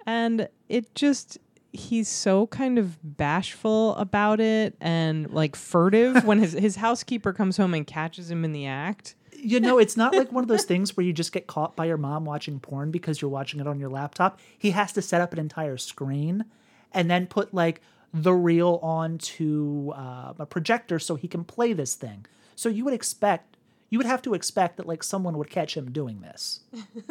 [0.07, 1.39] and it just
[1.73, 7.57] he's so kind of bashful about it and like furtive when his his housekeeper comes
[7.57, 9.15] home and catches him in the act.
[9.33, 11.87] You know, it's not like one of those things where you just get caught by
[11.87, 14.39] your mom watching porn because you're watching it on your laptop.
[14.59, 16.45] He has to set up an entire screen
[16.93, 17.81] and then put like
[18.13, 22.27] the reel onto uh, a projector so he can play this thing.
[22.55, 23.57] So you would expect,
[23.89, 26.61] you would have to expect that like someone would catch him doing this.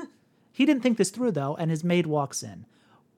[0.52, 2.66] he didn't think this through though, and his maid walks in,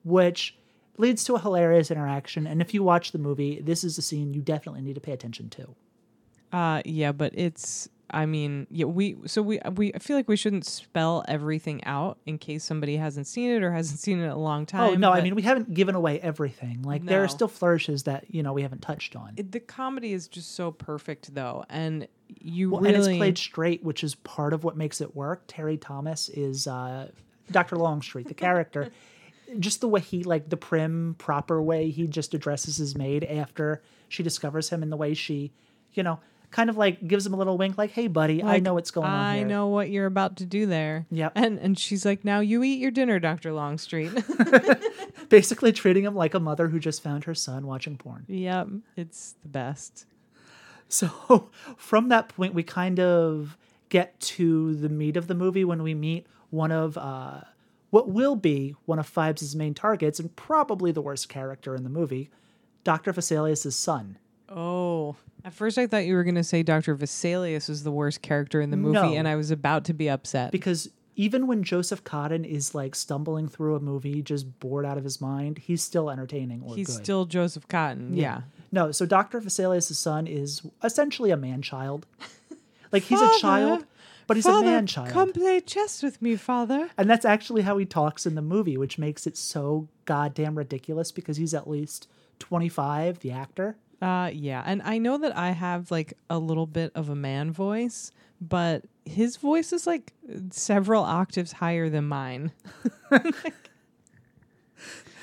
[0.04, 0.56] which
[0.98, 2.46] leads to a hilarious interaction.
[2.46, 5.12] And if you watch the movie, this is a scene you definitely need to pay
[5.12, 5.74] attention to.
[6.52, 10.36] Uh yeah, but it's I mean, yeah, we so we we I feel like we
[10.36, 14.28] shouldn't spell everything out in case somebody hasn't seen it or hasn't seen it in
[14.30, 14.80] a long time.
[14.82, 16.82] Oh no, I mean we haven't given away everything.
[16.82, 19.32] Like there are still flourishes that you know we haven't touched on.
[19.38, 23.38] it- the comedy is just so perfect though, and you Well, really And it's played
[23.38, 25.44] straight, which is part of what makes it work.
[25.46, 27.08] Terry Thomas is uh,
[27.50, 27.76] Dr.
[27.76, 28.90] Longstreet, the character.
[29.58, 33.82] just the way he like the prim, proper way he just addresses his maid after
[34.08, 35.52] she discovers him, and the way she,
[35.94, 38.74] you know, kind of like gives him a little wink, like, "Hey, buddy, I know
[38.74, 41.06] what's going on I know what you're about to do there.
[41.10, 44.12] yeah And and she's like, now you eat your dinner, Doctor Longstreet.
[45.28, 48.24] Basically, treating him like a mother who just found her son watching porn.
[48.28, 50.06] yep, it's the best.
[50.88, 53.56] So from that point, we kind of
[53.88, 57.40] get to the meat of the movie when we meet one of uh,
[57.92, 61.90] what will be one of Phibes' main targets and probably the worst character in the
[61.90, 62.30] movie,
[62.84, 63.12] Dr.
[63.12, 65.16] Vesalius' son, Oh.
[65.44, 66.94] At first, I thought you were going to say Dr.
[66.96, 69.14] Vesalius is the worst character in the movie, No.
[69.14, 70.52] and I was about to be upset.
[70.52, 75.04] because even when Joseph Cotten is like stumbling through a movie, just bored out of
[75.04, 77.04] his mind, he's still entertaining or He's good.
[77.04, 78.16] still Joseph Cotten.
[78.16, 78.42] Yeah.
[78.70, 78.92] no.
[78.92, 82.06] So Doctor Vesalius' son is essentially a man child.
[82.92, 83.86] Like he's a child,
[84.32, 85.10] but he's father, a man child.
[85.10, 86.88] come play chess with me, father.
[86.96, 91.12] And that's actually how he talks in the movie, which makes it so goddamn ridiculous
[91.12, 93.76] because he's at least 25, the actor.
[94.00, 97.52] Uh, yeah, and I know that I have like a little bit of a man
[97.52, 100.14] voice, but his voice is like
[100.50, 102.52] several octaves higher than mine.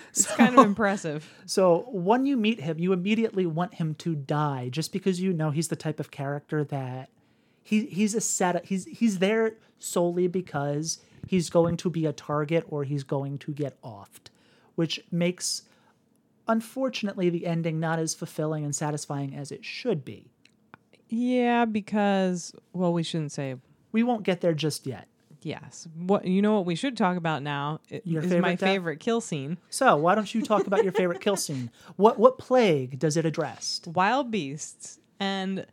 [0.09, 1.33] it's kind of impressive.
[1.47, 5.49] So when you meet him, you immediately want him to die just because you know
[5.49, 7.09] he's the type of character that
[7.69, 12.65] he he's a set he's he's there solely because he's going to be a target
[12.69, 14.29] or he's going to get offed,
[14.75, 15.63] which makes
[16.47, 20.31] unfortunately the ending not as fulfilling and satisfying as it should be.
[21.09, 23.55] Yeah, because well, we shouldn't say
[23.91, 25.07] We won't get there just yet.
[25.41, 25.87] yes.
[25.95, 28.59] What you know what we should talk about now is favorite my death?
[28.59, 29.57] favorite kill scene.
[29.69, 31.71] So why don't you talk about your favorite kill scene?
[31.95, 33.81] What what plague does it address?
[33.85, 34.99] Wild beasts.
[35.21, 35.65] And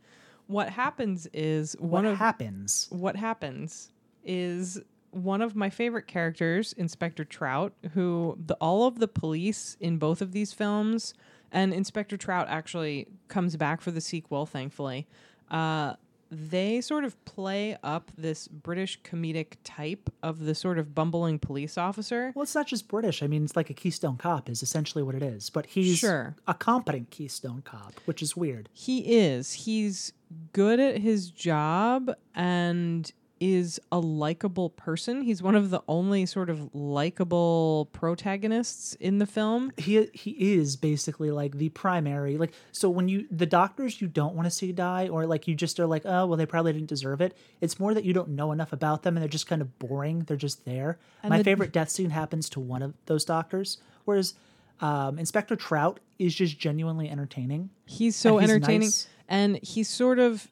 [0.47, 2.87] what happens is What one of happens?
[2.89, 3.91] what happens
[4.23, 4.81] is
[5.11, 10.21] one of my favorite characters, Inspector Trout, who the, all of the police in both
[10.21, 11.13] of these films,
[11.51, 15.07] and Inspector Trout actually comes back for the sequel, thankfully.
[15.49, 15.93] Uh,
[16.29, 21.77] they sort of play up this British comedic type of the sort of bumbling police
[21.77, 22.33] officer.
[22.35, 23.23] Well, it's not just British.
[23.23, 25.49] I mean, it's like a Keystone Cop is essentially what it is.
[25.49, 26.35] But he's Sure.
[26.45, 28.67] a competent Keystone Cop, which is weird.
[28.73, 29.53] He is.
[29.53, 30.11] He's
[30.53, 35.21] good at his job and is a likable person.
[35.21, 39.71] He's one of the only sort of likable protagonists in the film.
[39.77, 42.37] He he is basically like the primary.
[42.37, 45.55] Like so, when you the doctors you don't want to see die, or like you
[45.55, 47.35] just are like, oh well, they probably didn't deserve it.
[47.61, 50.21] It's more that you don't know enough about them, and they're just kind of boring.
[50.21, 50.97] They're just there.
[51.23, 54.33] My the- favorite death scene happens to one of those doctors, whereas
[54.79, 57.69] um, Inspector Trout is just genuinely entertaining.
[57.85, 59.07] He's so he's entertaining nice.
[59.27, 60.47] and he's sort of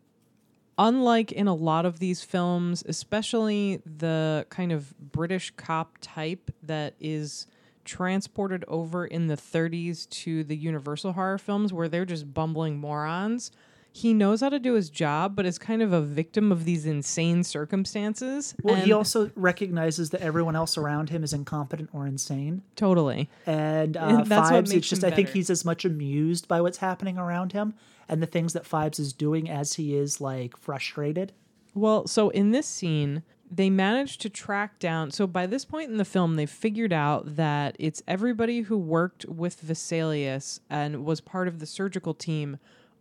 [0.78, 6.96] unlike in a lot of these films, especially the kind of British cop type that
[7.00, 7.48] is
[7.86, 13.52] transported over in the 30s to the Universal horror films where they're just bumbling morons.
[13.96, 16.86] He knows how to do his job, but is kind of a victim of these
[16.86, 18.54] insane circumstances.
[18.62, 22.62] Well, he also recognizes that everyone else around him is incompetent or insane.
[22.76, 23.30] totally.
[23.46, 26.50] And uh, And that's what Phibes, makes it's just I think he's as much amused
[26.50, 27.74] by what's happening around him
[28.10, 31.32] and the things that Phibes is doing as he is like frustrated.
[31.74, 35.12] Well, so in this scene, they managed to track down.
[35.12, 39.24] So by this point in the film, they've figured out that it's everybody who worked
[39.24, 42.58] with Vesalius and was part of the surgical team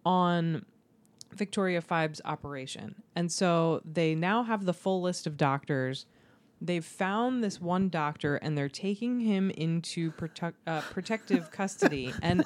[0.06, 0.64] on
[1.36, 3.02] Victoria Phibes' operation.
[3.14, 6.06] And so they now have the full list of doctors.
[6.60, 12.12] They've found this one doctor and they're taking him into protect, uh, protective custody.
[12.22, 12.44] And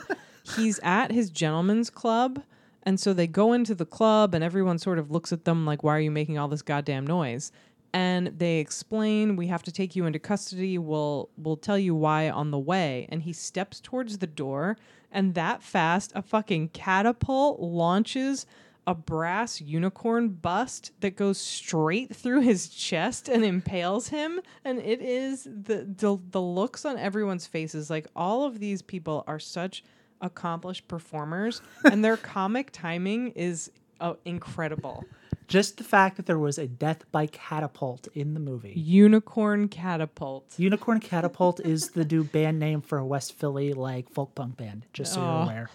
[0.57, 2.43] he's at his gentleman's club.
[2.83, 5.83] And so they go into the club and everyone sort of looks at them like,
[5.83, 7.53] why are you making all this goddamn noise?
[7.93, 10.77] And they explain, we have to take you into custody.
[10.77, 13.09] We'll we'll tell you why on the way.
[13.11, 14.77] And he steps towards the door,
[15.11, 18.45] and that fast, a fucking catapult launches
[18.89, 25.03] a brass unicorn bust that goes straight through his chest and impales him and it
[25.03, 29.85] is the the, the looks on everyone's faces like all of these people are such
[30.23, 33.71] accomplished performers and their comic timing is
[34.01, 35.05] uh, incredible
[35.49, 38.73] Just the fact that there was a death by catapult in the movie.
[38.75, 44.35] unicorn catapult Unicorn Catapult is the new band name for a West Philly like folk
[44.35, 45.25] punk band, just so Aw.
[45.25, 45.71] you're aware.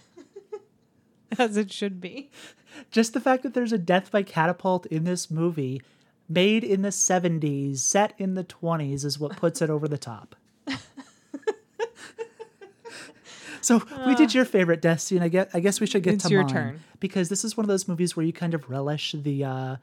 [1.38, 2.30] as it should be
[2.90, 5.80] Just the fact that there's a death by catapult in this movie
[6.28, 10.34] made in the 70s, set in the 20s is what puts it over the top.
[13.60, 15.22] So we did your favorite death scene.
[15.22, 16.80] I guess I guess we should get It's to your mine turn.
[17.00, 19.76] because this is one of those movies where you kind of relish the uh,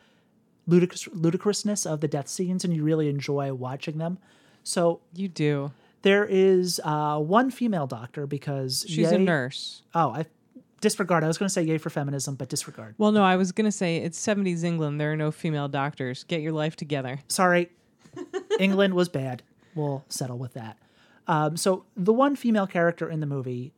[0.67, 4.19] ludicrous ludicrousness of the death scenes and you really enjoy watching them.
[4.63, 5.71] So you do
[6.03, 10.25] there is uh, one female doctor because she's a nurse Oh, I
[10.81, 11.23] disregard.
[11.23, 12.95] I was going to say yay for feminism, but disregard.
[12.97, 16.41] well no i was gonna say it's 70s england there are no female doctors get
[16.41, 17.69] your life together Sorry,
[18.59, 19.41] England was bad.
[19.75, 20.77] We'll settle with that.
[21.27, 23.71] Um, so the one female character in the movie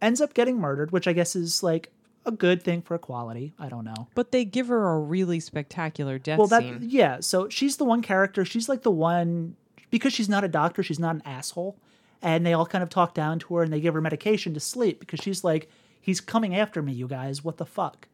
[0.00, 1.90] ends up getting murdered, which I guess is like
[2.24, 3.52] a good thing for equality.
[3.58, 4.08] I don't know.
[4.14, 7.20] but they give her a really spectacular death Well, that scene yeah.
[7.20, 8.44] So she's the one character.
[8.44, 9.56] She's like the one
[9.90, 10.82] because she's not a doctor.
[10.82, 11.76] She's not an asshole,
[12.22, 14.60] and they all kind of talk down to her and they give her medication to
[14.60, 15.68] sleep because she's like,
[16.06, 17.42] He's coming after me, you guys.
[17.42, 18.06] What the fuck?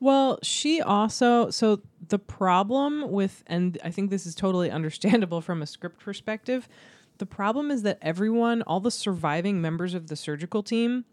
[0.00, 5.60] Well, she also so the problem with and I think this is totally understandable from
[5.60, 6.66] a script perspective.
[7.18, 11.04] The problem is that everyone, all the surviving members of the surgical team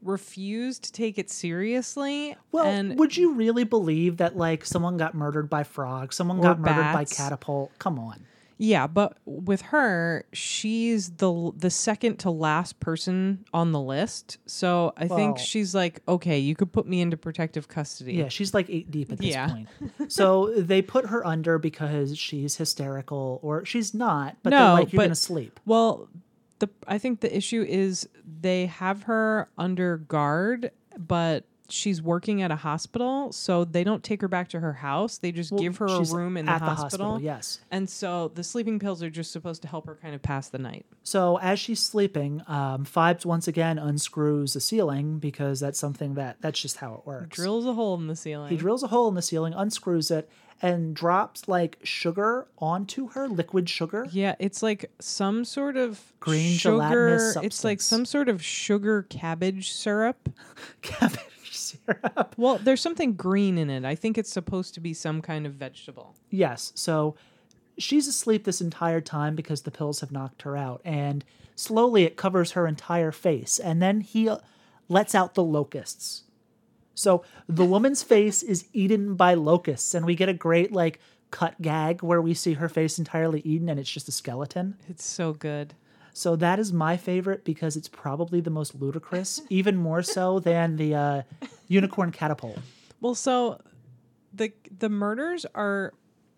[0.00, 2.36] refused to take it seriously.
[2.52, 6.60] Well, and would you really believe that like someone got murdered by frogs, someone got
[6.60, 7.72] murdered by catapult?
[7.80, 8.26] Come on.
[8.56, 14.38] Yeah, but with her, she's the the second to last person on the list.
[14.46, 18.14] So I think she's like, okay, you could put me into protective custody.
[18.14, 19.48] Yeah, she's like eight deep at this Yeah.
[19.48, 19.68] point.
[20.08, 24.98] So they put her under because she's hysterical, or she's not, but No, like, you're
[25.00, 25.58] but- gonna sleep.
[25.66, 26.08] Well,
[26.60, 28.08] the I think the issue is
[28.40, 34.20] they have her under guard, but she's working at a hospital, so they don't take
[34.20, 35.18] her back to her house.
[35.18, 37.20] They just Well, give her a room in at the hospital.
[37.20, 37.60] Yes.
[37.70, 40.58] And so the sleeping pills are just supposed to help her kind of pass the
[40.58, 40.86] night.
[41.02, 46.36] So as she's sleeping, um, Phibes once again unscrews the ceiling because that's something that
[46.40, 47.36] that's just how it works.
[47.36, 48.50] Drills a hole in the ceiling.
[48.50, 50.28] He drills a hole in the ceiling, unscrews it,
[50.62, 54.06] and drops like sugar onto her, liquid sugar.
[54.10, 57.34] Yeah, it's like some sort of Green sugar.
[57.42, 60.30] It's like some sort of sugar cabbage syrup.
[60.82, 61.18] Cabbage
[61.64, 62.34] syrup.
[62.38, 63.84] Well, there's something green in it.
[63.84, 66.14] I think it's supposed to be some kind of vegetable.
[66.30, 66.72] Yes.
[66.74, 67.14] So
[67.78, 70.80] she's asleep this entire time because the pills have knocked her out.
[70.84, 73.58] And slowly it covers her entire face.
[73.58, 74.30] And then he
[74.88, 76.24] lets out the locusts.
[76.94, 79.94] So the woman's face is eaten by locusts.
[79.94, 81.00] And we get a great, like,
[81.34, 84.76] cut gag where we see her face entirely eaten and it's just a skeleton.
[84.88, 85.74] It's so good.
[86.14, 90.76] So that is my favorite because it's probably the most ludicrous, even more so than
[90.76, 91.22] the uh,
[91.68, 92.58] unicorn catapult.
[93.00, 93.60] Well, so
[94.32, 95.92] the the murders are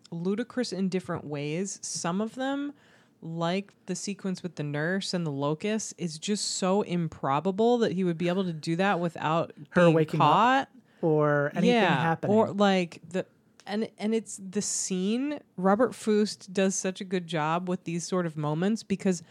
[0.09, 1.77] ludicrous in different ways.
[1.83, 2.73] Some of them,
[3.21, 8.03] like the sequence with the nurse and the locust, is just so improbable that he
[8.03, 10.69] would be able to do that without Her waking up.
[11.03, 12.35] Or anything yeah, happening.
[12.35, 13.27] or like the
[13.67, 15.39] and and it's the scene.
[15.55, 19.21] Robert Fuest does such a good job with these sort of moments because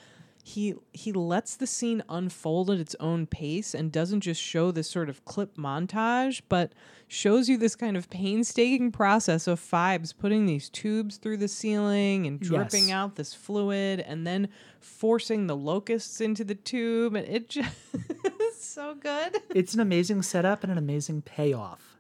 [0.49, 4.89] he he lets the scene unfold at its own pace and doesn't just show this
[4.89, 6.73] sort of clip montage, but
[7.09, 12.29] shows you this kind of painstaking process of Phibes putting these tubes through the ceiling
[12.29, 12.93] and dripping Yes.
[12.95, 17.75] out this fluid and then forcing the locusts into the tube and it just
[18.57, 19.39] so good.
[19.53, 21.97] it's an amazing setup and an amazing payoff.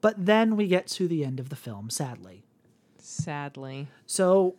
[0.00, 2.42] But then we get to the end of the film, sadly.
[2.98, 3.86] Sadly.
[4.06, 4.56] So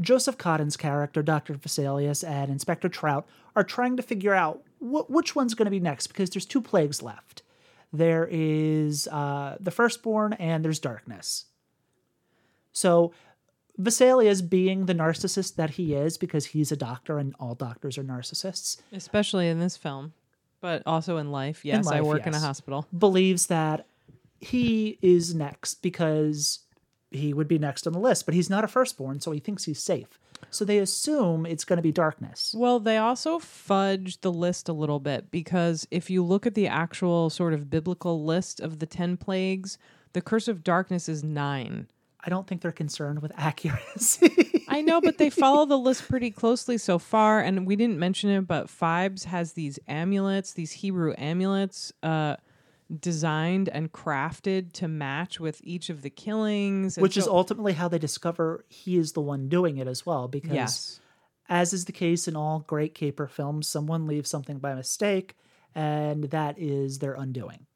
[0.00, 1.54] Joseph Cotten's character, Dr.
[1.54, 5.80] Vesalius, and Inspector Trout are trying to figure out wh- which one's going to be
[5.80, 7.42] next because there's two plagues left.
[7.92, 11.46] There is uh, the firstborn and there's darkness.
[12.72, 13.12] So
[13.78, 18.04] Vesalius, being the narcissist that he is, because he's a doctor and all doctors are
[18.04, 20.12] narcissists, Especially in this film,
[20.60, 21.64] but also in life.
[21.64, 22.86] Yes, I life, work in a hospital.
[22.96, 23.86] believes that
[24.38, 26.60] he is next because
[27.10, 29.64] he would be next on the list, but he's not a firstborn, so he thinks
[29.64, 30.18] he's safe.
[30.50, 32.54] So they assume it's going to be darkness.
[32.56, 36.66] Well, they also fudge the list a little bit because if you look at the
[36.66, 39.76] actual sort of biblical list of the 10 plagues,
[40.12, 41.88] the curse of darkness is nine.
[42.22, 44.64] I don't think they're concerned with accuracy.
[44.68, 47.40] I know, but they follow the list pretty closely so far.
[47.40, 52.36] And we didn't mention it, but Phibes has these amulets, these Hebrew amulets, uh,
[52.98, 56.96] designed and crafted to match with each of the killings.
[56.96, 60.26] and Which is ultimately how they discover he is the one doing it as well.
[60.28, 61.00] Because, Yes.
[61.48, 65.36] as is the case in all great caper films, someone leaves something by mistake,
[65.74, 67.66] and that is their undoing.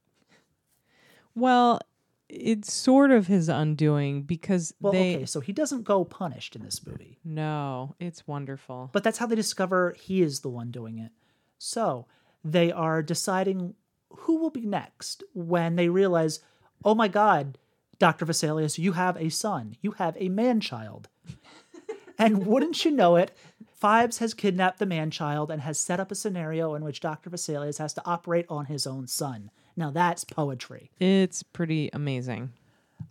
[1.34, 1.80] Well,
[2.28, 5.16] it's sort of his undoing because Well, they.
[5.16, 7.18] okay, so he doesn't go punished in this movie.
[7.24, 8.90] No, it's wonderful.
[8.92, 11.12] But that's how they discover he is the one doing it.
[11.58, 12.06] So
[12.44, 13.74] they are deciding
[14.18, 16.40] who will be next when they realize,
[16.84, 17.58] oh my God,
[17.98, 18.26] Dr.
[18.26, 19.76] Vesalius, you have a son.
[19.80, 21.08] You have a man child.
[22.18, 23.36] and wouldn't you know it,
[23.80, 27.30] Phibes has kidnapped the man child and has set up a scenario in which Dr.
[27.30, 29.50] Vesalius has to operate on his own son.
[29.76, 30.90] Now that's poetry.
[30.98, 32.52] It's pretty amazing.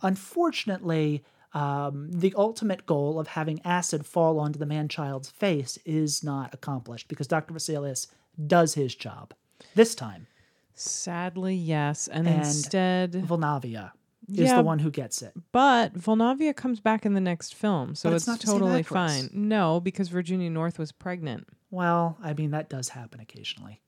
[0.02, 6.24] Unfortunately, um, the ultimate goal of having acid fall onto the man child's face is
[6.24, 7.54] not accomplished because Dr.
[7.54, 8.08] Vesalius
[8.46, 9.32] does his job.
[9.76, 10.26] This time,
[10.74, 12.08] Sadly, yes.
[12.08, 13.92] And, And- instead, Vulnavia
[14.28, 14.56] is Yeah.
[14.56, 15.32] the one who gets it.
[15.52, 19.30] but Vulnavia comes back in the next film, so But it's, it's not totally fine.
[19.32, 21.46] No, because Virginia North was pregnant.
[21.70, 23.80] Well, I mean, that does happen occasionally.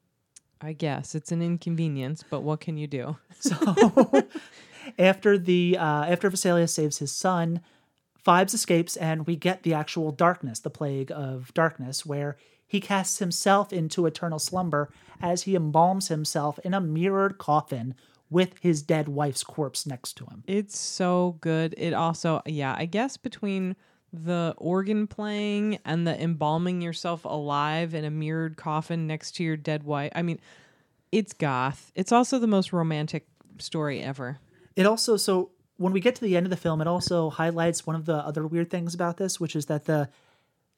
[0.60, 3.16] I guess it's an inconvenience, but what can you do?
[3.40, 4.24] So
[4.98, 7.60] after the uh, after Vesalius saves his son,
[8.26, 13.18] Phibes escapes, and we get the actual darkness, the plague of darkness, where he casts
[13.18, 14.90] himself into eternal slumber
[15.20, 17.94] as he embalms himself in a mirrored coffin
[18.28, 20.42] with his dead wife's corpse next to him.
[20.46, 21.74] It's so good.
[21.78, 23.76] It also, yeah, I guess between
[24.12, 29.56] the organ playing and the embalming yourself alive in a mirrored coffin next to your
[29.56, 30.12] dead wife.
[30.14, 30.40] I mean,
[31.12, 31.92] it's goth.
[31.94, 33.26] It's also the most romantic
[33.58, 34.38] story ever.
[34.74, 37.86] It also so when we get to the end of the film, it also highlights
[37.86, 40.08] one of the other weird things about this, which is that the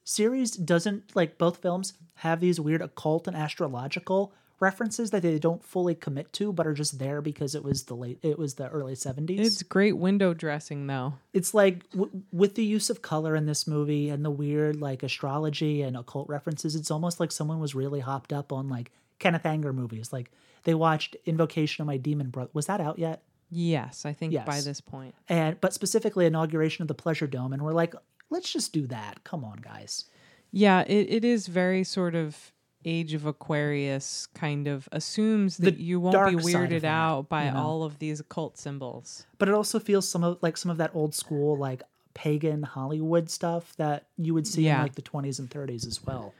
[0.09, 5.63] series doesn't like both films have these weird occult and astrological references that they don't
[5.65, 8.69] fully commit to but are just there because it was the late it was the
[8.71, 11.15] early 70s It's great window dressing, though.
[11.33, 15.03] it's like w- with the use of color in this movie and the weird like
[15.05, 18.91] astrology and occult references it's almost like someone was really hopped up on like
[19.21, 20.31] kenneth anger movies like
[20.65, 24.61] they watched invocation of my demon brother was that out yet Yes, I think by
[24.61, 25.15] this point.
[25.27, 27.95] and but specifically inauguration of the pleasure dome and we're like
[28.31, 30.05] let's just do that come on guys
[30.51, 32.53] Yeah, it, it is very sort of
[32.85, 36.85] age of Aquarius kind of assumes that The you won't be dark side of weirded
[36.85, 37.59] out by you know?
[37.59, 39.27] all of these occult symbols.
[39.39, 41.83] but it also feels some of like some of that old school like
[42.15, 46.35] pagan hollywood stuff that you would see in like the 20s and 30s as well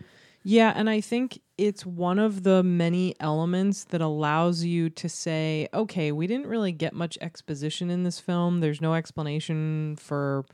[0.45, 5.69] Yeah, and I think it's one of the many elements that allows you to say,
[5.75, 8.61] okay, we didn't really get much exposition in this film.
[8.61, 10.45] There's no explanation for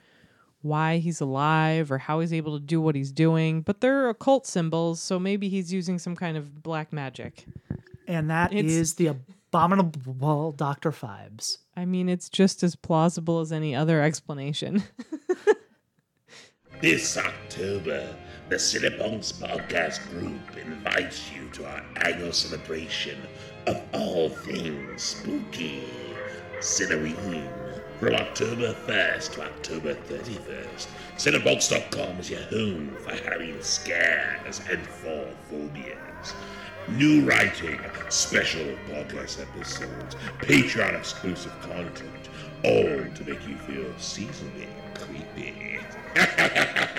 [0.64, 4.46] why he's alive or how he's able to do what he's doing, but they're occult
[4.46, 7.44] symbols, so maybe he's using some kind of black magic.
[8.08, 13.50] and that is It's- the abominable dr phibes I mean, it's just as plausible as
[13.52, 14.82] any other explanation.
[16.80, 18.14] This October,
[18.48, 23.16] the Cinnabons Podcast Group invites you to our annual celebration
[23.66, 25.84] of all things spooky.
[26.58, 27.48] Cinnaween.
[28.00, 30.86] From October 1st to October 31st,
[31.16, 36.34] Cinnabons.com is your home for Halloween scares and fall phobias.
[36.88, 37.78] New writing,
[38.08, 42.28] special podcast episodes, Patreon exclusive content,
[42.64, 45.78] all to make you feel seasonally creepy.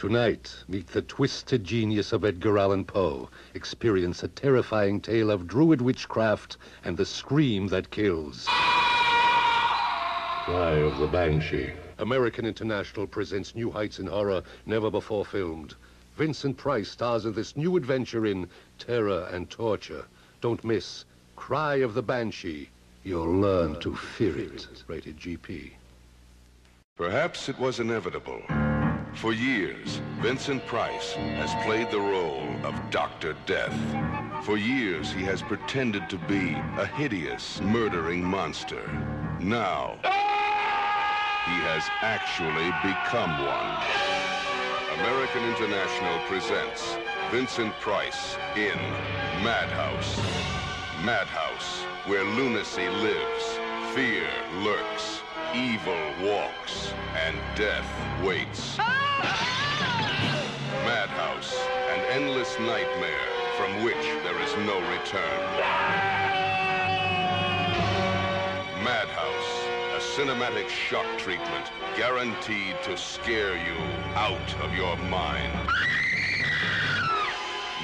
[0.00, 3.28] Tonight, meet the twisted genius of Edgar Allan Poe.
[3.52, 8.46] Experience a terrifying tale of druid witchcraft and the scream that kills.
[8.46, 11.74] Cry of the Banshee.
[11.98, 15.74] American International presents new heights in horror never before filmed.
[16.16, 18.48] Vincent Price stars in this new adventure in
[18.78, 20.06] terror and torture.
[20.40, 21.04] Don't miss
[21.36, 22.70] Cry of the Banshee.
[23.04, 24.66] You'll learn to fear it.
[24.86, 25.72] Rated GP.
[26.96, 28.40] Perhaps it was inevitable.
[29.14, 33.36] For years, Vincent Price has played the role of Dr.
[33.44, 33.76] Death.
[34.44, 38.86] For years, he has pretended to be a hideous, murdering monster.
[39.40, 44.20] Now, he has actually become one.
[45.00, 46.96] American International presents
[47.30, 48.78] Vincent Price in
[49.44, 50.18] Madhouse.
[51.04, 53.58] Madhouse, where lunacy lives,
[53.94, 54.28] fear
[54.62, 55.19] lurks,
[55.54, 56.92] evil walks,
[57.26, 57.88] and death
[58.24, 58.76] waits.
[58.78, 60.46] Ah!
[60.84, 61.54] Madhouse,
[61.90, 65.40] an endless nightmare from which there is no return.
[68.84, 73.76] Madhouse, a cinematic shock treatment guaranteed to scare you
[74.14, 75.68] out of your mind.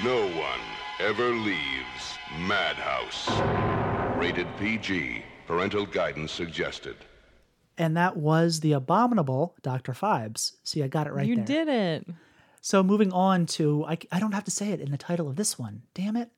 [0.05, 0.61] No one
[1.01, 3.29] ever leaves Madhouse.
[4.17, 5.23] Rated PG.
[5.47, 6.97] Parental guidance suggested.
[7.79, 11.69] And that was the abominable dr phibes see i got it right you there did
[11.69, 12.07] it.
[12.61, 15.37] so moving on to I, I don't have to say it in the title of
[15.37, 16.31] this one damn it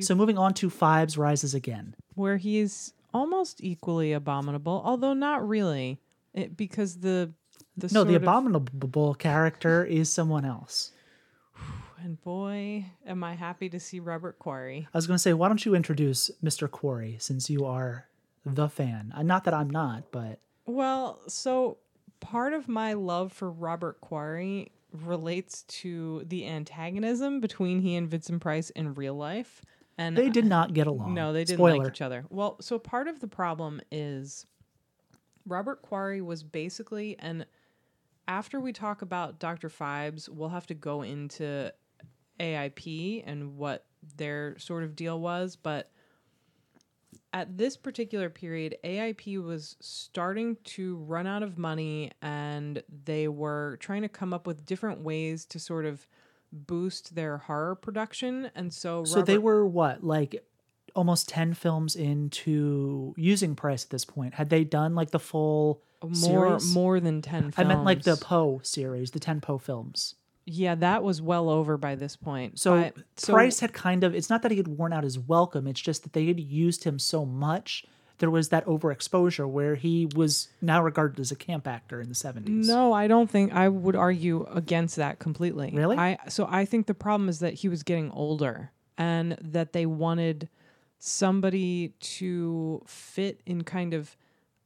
[0.00, 5.98] so moving on to phibes rises again Where he's almost equally abominable, although not really.
[6.34, 7.32] It, because the
[7.76, 10.92] the no the sort of- abominable character is someone else
[12.02, 14.86] And boy, am I happy to see Robert Quarry.
[14.92, 16.70] I was going to say, why don't you introduce Mr.
[16.70, 18.06] Quarry since you are
[18.44, 19.12] the fan?
[19.16, 20.38] Uh, Not that I'm not, but
[20.68, 21.78] Well, so
[22.20, 28.42] part of my love for Robert Quarry relates to the antagonism between he and Vincent
[28.42, 29.62] Price in real life.
[29.96, 31.14] And they did not get along.
[31.14, 31.78] No, they didn't Spoiler.
[31.78, 32.24] like each other.
[32.28, 34.46] Well, so part of the problem is
[35.46, 37.46] Robert Quarry was basically and
[38.28, 39.70] after we talk about Dr.
[39.70, 41.72] Phibes, we'll have to go into
[42.38, 43.86] AIP and what
[44.18, 45.90] their sort of deal was, but
[47.32, 53.76] at this particular period, AIP was starting to run out of money and they were
[53.80, 56.06] trying to come up with different ways to sort of
[56.52, 58.50] boost their horror production.
[58.54, 60.42] And so, So they were what, like
[60.94, 64.34] almost 10 films into using Price at this point?
[64.34, 66.74] Had they done like the full more series?
[66.74, 67.54] more than 10 films.
[67.56, 70.14] I meant like the Poe series, the 10 Poe films.
[70.50, 72.58] Yeah, that was well over by this point.
[72.58, 75.66] So, so Price had kind of, it's not that he had worn out his welcome,
[75.66, 77.84] it's just that they had used him so much.
[78.18, 82.14] There was that overexposure where he was now regarded as a camp actor in the
[82.14, 82.66] 70s.
[82.66, 85.70] No, I don't think I would argue against that completely.
[85.72, 85.96] Really?
[85.96, 89.86] I so I think the problem is that he was getting older and that they
[89.86, 90.48] wanted
[90.98, 94.16] somebody to fit in kind of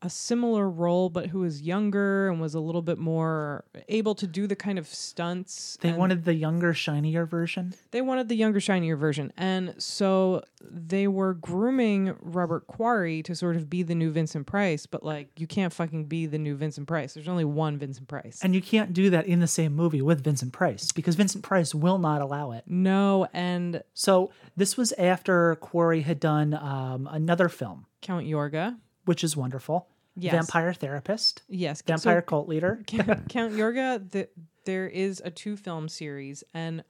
[0.03, 4.27] a similar role but who was younger and was a little bit more able to
[4.27, 5.79] do the kind of stunts.
[5.81, 7.75] They wanted the younger, shinier version.
[7.93, 9.33] they wanted the younger, shinier version.
[9.37, 14.87] And so they were grooming Robert Quarry to sort of be the new Vincent Price,
[14.87, 17.15] but like you can't fucking be the new Vincent Price.
[17.15, 18.41] There's only one Vincent Price.
[18.43, 21.75] And you can't do that in the same movie with Vincent Price because Vincent Price
[21.75, 22.65] will not allow it.
[22.67, 28.79] no, and So this was after Quarry had done um, another film, Count Yorga.
[29.05, 29.87] which is wonderful.
[30.17, 30.33] Yes.
[30.35, 31.83] Vampire Therapist, Yes.
[31.83, 32.83] Vampire So Cult Leader.
[32.87, 34.29] Count, Count Yorga, the,
[34.65, 36.85] there is a two film series, and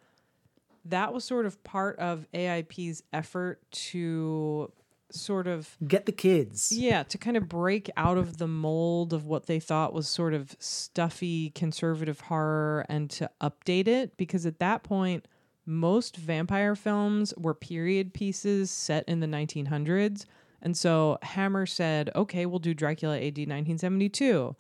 [0.87, 4.73] that was sort of part of AIP's effort to
[5.11, 6.73] sort of Get the kids.
[6.73, 10.35] Yeah, to kind of break out of the mold of what they thought was sort
[10.35, 15.29] of stuffy conservative horror and to update it because at that point
[15.65, 20.25] most vampire films were period pieces set in the 1900s.
[20.63, 24.55] And so Hammer said, "Okay, we'll do Dracula AD 1972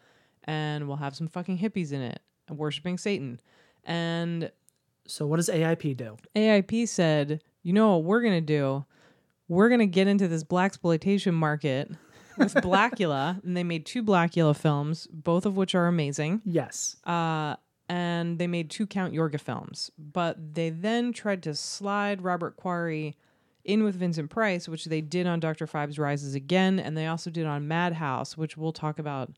[0.44, 3.40] and we'll have some fucking hippies in it worshiping Satan."
[3.84, 4.50] And
[5.07, 6.16] So what does AIP do?
[6.36, 8.84] AIP said, "You know what we're gonna do?
[9.48, 11.90] We're gonna get into this black exploitation market
[12.38, 16.40] with Blackula, and they made two Blackula films, both of which are amazing.
[16.44, 16.96] Yes.
[17.05, 17.57] Uh,
[17.88, 23.16] and they made two Count Yorga films, but they then tried to slide Robert Quarry
[23.64, 27.30] in with Vincent Price, which they did on Doctor Phibes Rises again, and they also
[27.30, 29.30] did on Madhouse, which we'll talk about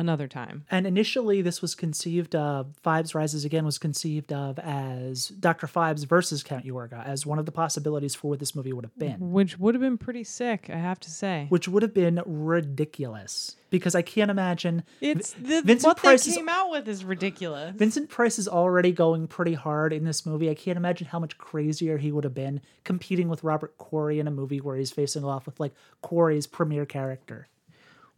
[0.00, 0.64] another time.
[0.70, 5.66] And initially, this was conceived of, Phibes Rises Again was conceived of as Dr.
[5.66, 8.98] Phibes versus Count Yorga, as one of the possibilities for what this movie would have
[8.98, 11.46] been, Which would have been pretty sick, I have to say.
[11.50, 13.56] which would have been ridiculous.
[13.70, 14.82] Because I can't imagine.
[15.00, 17.74] It's the, Vincent what Price they is- came out with is ridiculous.
[17.76, 20.50] Vincent Price is already going pretty hard in this movie.
[20.50, 24.26] I can't imagine how much crazier he would have been competing with Robert Quarry in
[24.26, 25.72] a movie where he's facing off with like
[26.02, 27.46] Quarry's premier character.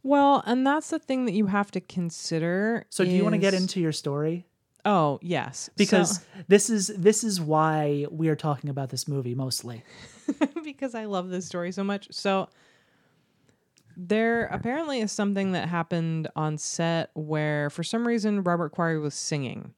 [0.03, 2.85] Well, and that's the thing that you have to consider.
[2.89, 4.45] So, do you want to get into your story?
[4.85, 9.33] Oh yes, Because So- this is this is why we are talking about this movie
[9.33, 9.81] mostly.
[10.63, 12.07] because I love this story so much.
[12.11, 12.49] So
[13.95, 19.13] there apparently is something that happened on set where for some reason Robert Quarry was
[19.13, 19.73] singing.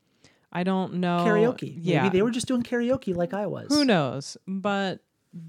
[0.52, 1.78] I don't know Karaoke.
[1.82, 3.68] Yeah, Maybe they were just doing karaoke like I was.
[3.70, 4.38] Who knows?
[4.48, 5.02] But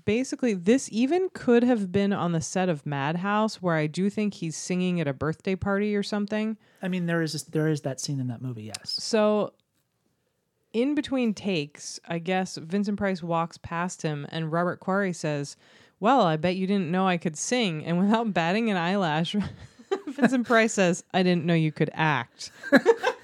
[0.05, 4.34] basically, this even could have been on the set of Madhouse, where I do think
[4.34, 6.57] he's singing at a birthday party or something.
[6.82, 8.64] I mean, there is this, there is that scene in that movie.
[8.64, 8.97] Yes.
[8.99, 9.53] So,
[10.72, 15.57] in between takes, I guess Vincent Price walks past him, and Robert Quarry says,
[16.01, 19.37] "Well, I bet you didn't know I could sing." And without batting an eyelash,
[20.09, 22.51] Vincent Price says, "I didn't know you could act."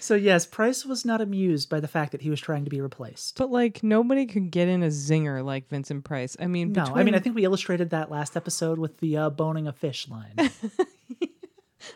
[0.00, 2.80] So yes, Price was not amused by the fact that he was trying to be
[2.80, 3.36] replaced.
[3.38, 6.36] But like nobody could get in a zinger like Vincent Price.
[6.40, 9.16] I mean, No, between, I mean I think we illustrated that last episode with the
[9.16, 10.34] uh, boning a fish line.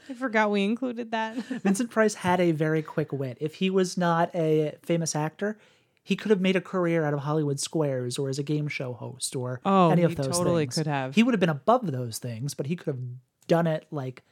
[0.08, 1.36] I forgot we included that.
[1.36, 3.38] Vincent Price had a very quick wit.
[3.40, 5.58] If he was not a famous actor,
[6.02, 8.92] he could have made a career out of Hollywood Squares or as a game show
[8.94, 10.74] host or Oh, any of those totally things.
[10.76, 11.14] could have.
[11.14, 13.02] He would have been above those things, but he could have
[13.48, 14.22] done it like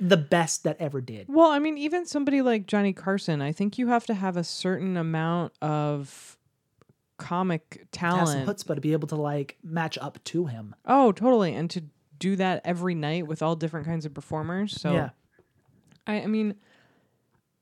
[0.00, 1.26] the best that ever did.
[1.28, 4.44] Well, I mean, even somebody like Johnny Carson, I think you have to have a
[4.44, 6.38] certain amount of
[7.16, 8.48] comic Have some talent.
[8.48, 10.74] chutzpah to be able to like match up to him.
[10.84, 11.54] Oh, totally.
[11.54, 11.84] And to
[12.18, 14.80] do that every night with all different kinds of performers.
[14.80, 15.10] So yeah.
[16.06, 16.54] I, I mean,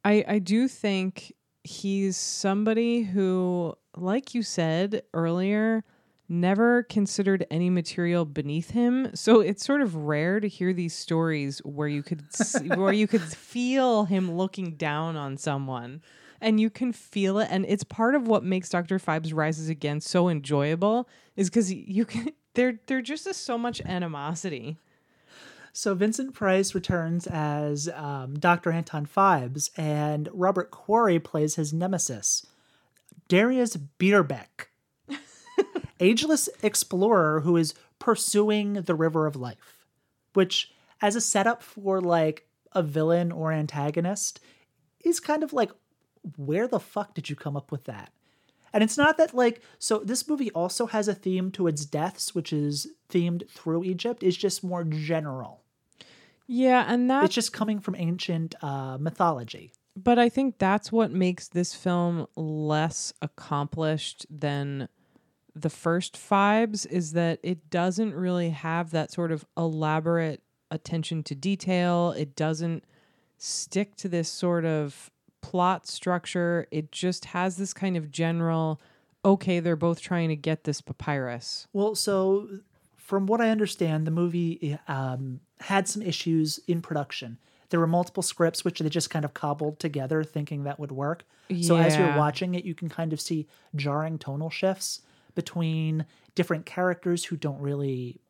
[0.04, 1.32] I I do think
[1.64, 5.84] he's somebody who, like you said earlier,
[6.32, 9.14] never considered any material beneath him.
[9.14, 13.06] So it's sort of rare to hear these stories where you could s- where you
[13.06, 16.02] could feel him looking down on someone.
[16.40, 20.00] And you can feel it, and it's part of what makes Doctor Phibes Rises Again
[20.00, 22.30] so enjoyable, is because you can.
[22.54, 24.76] There, there just is so much animosity.
[25.72, 28.70] So Vincent Price returns as um, Dr.
[28.70, 32.46] Anton Phibes, and Robert Quarry plays his nemesis,
[33.26, 34.66] Darius Biederbeck,
[36.02, 39.86] ageless explorer who is pursuing the River of Life,
[40.34, 44.40] which, as a setup for like a villain or antagonist,
[45.04, 45.70] is kind of like,
[46.36, 48.10] where the fuck did you come up with that?
[48.72, 52.34] And it's not that like so this movie also has a theme to its deaths,
[52.34, 55.60] which is themed through Egypt, is just more general.
[56.46, 59.72] Yeah, and that's It's just coming from ancient uh, mythology.
[59.94, 64.88] but I think that's what makes this film less accomplished than
[65.54, 71.34] the first Phibes is that it doesn't really have that sort of elaborate attention to
[71.34, 72.14] detail.
[72.16, 72.84] It doesn't
[73.38, 75.10] stick to this sort of
[75.42, 76.66] plot structure.
[76.70, 78.80] It just has this kind of general
[79.24, 81.68] okay, they're both trying to get this papyrus.
[81.72, 82.48] Well, so
[82.96, 87.38] from what I understand, the movie um, had some issues in production.
[87.70, 91.24] There were multiple scripts which they just kind of cobbled together, thinking that would work.
[91.60, 93.46] So as you're watching it, you can kind of see
[93.76, 95.02] jarring tonal shifts
[95.34, 98.20] between different characters who don't really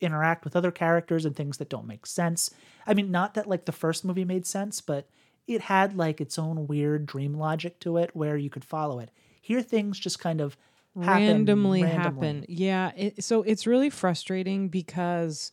[0.00, 2.50] interact with other characters and things that don't make sense.
[2.86, 5.08] I mean, not that like the first movie made sense, but
[5.46, 9.10] it had like its own weird dream logic to it where you could follow it.
[9.40, 10.56] Here, things just kind of
[11.00, 12.26] happen randomly, randomly.
[12.26, 12.46] happen.
[12.48, 15.52] Yeah, it, so it's really frustrating because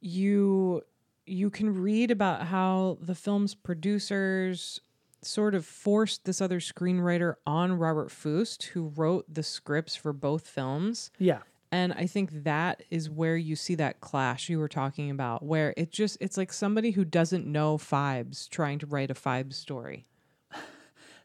[0.00, 0.82] you
[1.26, 4.80] you can read about how the film's producers
[5.22, 10.46] sort of forced this other screenwriter on Robert Fuest, who wrote the scripts for both
[10.46, 11.10] films.
[11.18, 11.40] Yeah.
[11.70, 15.74] And I think that is where you see that clash you were talking about, where
[15.76, 20.06] it just it's like somebody who doesn't know Phibes trying to write a Phibes story.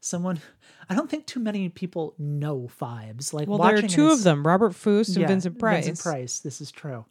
[0.02, 0.42] someone
[0.90, 3.32] I don't think too many people know Phibes.
[3.34, 5.86] Like Well, there are two of them, Robert Fuest and yeah, Vincent Price.
[5.86, 6.40] Vincent Price.
[6.40, 7.06] This is true.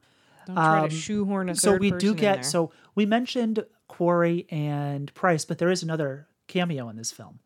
[0.46, 5.12] Don't try Um, to shoehorn a So we do get so we mentioned Quarry and
[5.14, 7.38] Price, but there is another cameo in this film,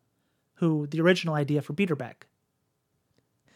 [0.55, 2.23] who the original idea for Biederbeck.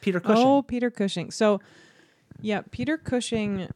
[0.01, 0.45] Peter Cushing.
[0.45, 1.31] Oh, Peter Cushing.
[1.31, 1.61] So,
[2.41, 3.69] yeah, Peter Cushing.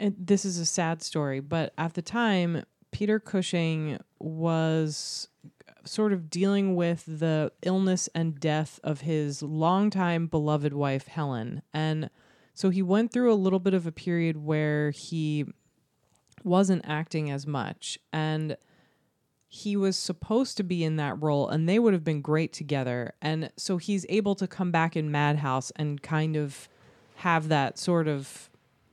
[0.00, 5.28] This is a sad story, but at the time, Peter Cushing was
[5.84, 11.62] sort of dealing with the illness and death of his longtime beloved wife, Helen.
[11.72, 12.10] And
[12.54, 15.46] so he went through a little bit of a period where he
[16.44, 17.98] wasn't acting as much.
[18.12, 18.56] And
[19.48, 23.14] he was supposed to be in that role and they would have been great together.
[23.22, 26.68] And so he's able to come back in Madhouse and kind of
[27.16, 28.50] have that sort of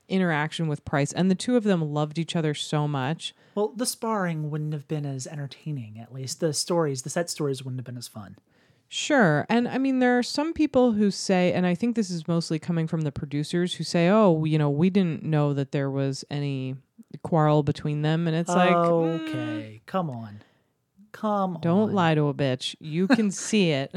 [0.08, 1.12] interaction with Price.
[1.12, 3.36] And the two of them loved each other so much.
[3.54, 6.00] Well, the sparring wouldn't have been as entertaining.
[6.00, 8.38] At least the stories, the set stories, wouldn't have been as fun.
[8.88, 9.46] Sure.
[9.50, 12.60] And I mean, there are some people who say, and I think this is mostly
[12.60, 16.24] coming from the producers who say, oh, you know, we didn't know that there was
[16.30, 16.76] any
[17.24, 18.28] quarrel between them.
[18.28, 20.44] And it's like, mm, okay, come on,
[21.12, 21.62] come on.
[21.62, 21.94] don't on.
[21.94, 22.76] lie to a bitch.
[22.80, 23.94] You can see it.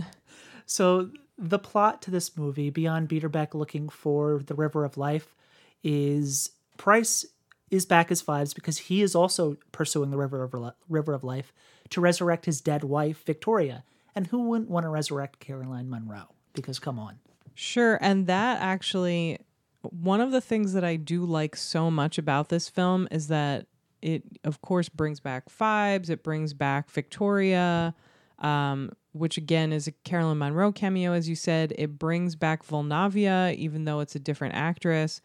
[0.66, 5.34] So the plot to this movie, beyond Biederbeck looking for the River of Life,
[5.82, 7.24] is Price
[7.70, 10.54] is back as Phibes because he is also pursuing the River of
[10.88, 11.52] River of Life
[11.90, 13.84] to resurrect his dead wife Victoria.
[14.14, 16.34] And who wouldn't want to resurrect Caroline Munro?
[16.54, 17.20] Because come on,
[17.60, 17.98] Sure.
[18.00, 19.40] And that actually,
[19.82, 23.66] one of the things that I do like so much about this film is that
[24.02, 27.94] it, of course, brings back Phibes, it brings back Victoria,
[28.38, 31.72] um, which again is a Caroline Munro cameo, as you said.
[31.76, 35.20] It brings back Vulnavia, even though it's a different actress.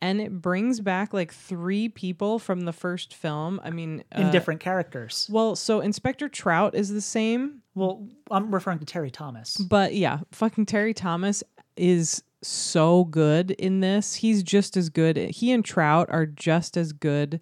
[0.00, 3.60] And it brings back like three people from the first film.
[3.64, 5.26] I mean, in uh, different characters.
[5.30, 9.56] Well, so Inspector Trout is the same, Well, I'm referring to Terry Thomas.
[9.56, 11.42] but yeah, fucking Terry Thomas
[11.76, 14.16] is so good in this.
[14.16, 15.16] He's just as good.
[15.16, 17.40] He and Trout are just as good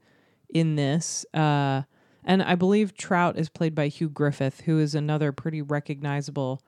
[0.48, 1.26] in this.
[1.34, 1.82] Uh,
[2.24, 6.62] and I believe Trout is played by Hugh Griffith, who is another pretty recognizable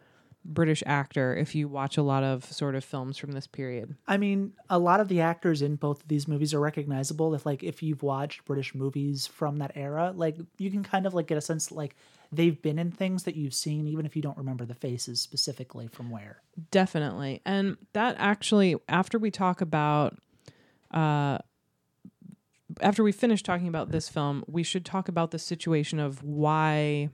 [0.45, 3.97] British actor if you watch a lot of sort of films from this period.
[4.07, 7.35] I mean, a lot of the actors in both of these movies are recognizable.
[7.35, 11.15] If like if you've watched British movies from that era, like you can kind of
[11.15, 11.97] like get a sense like
[12.31, 15.89] they've been in things that you've seen, even if you don't remember the faces specifically
[15.89, 16.43] from where.
[16.71, 17.41] Definitely.
[17.45, 20.19] And that actually, after we talk about,
[20.91, 21.39] uh,
[22.81, 27.09] after we finish talking about this film, we should talk about the situation of why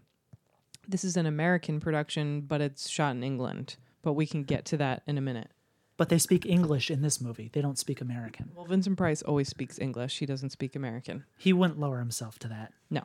[0.88, 3.76] this is an American production, but it's shot in England.
[4.02, 5.50] But we can get to that in a minute.
[5.96, 7.50] But they speak English in this movie.
[7.52, 8.50] They don't speak American.
[8.54, 10.18] Well, Vincent Price always speaks English.
[10.18, 11.24] He doesn't speak American.
[11.38, 12.72] He wouldn't lower himself to that.
[12.90, 13.04] No.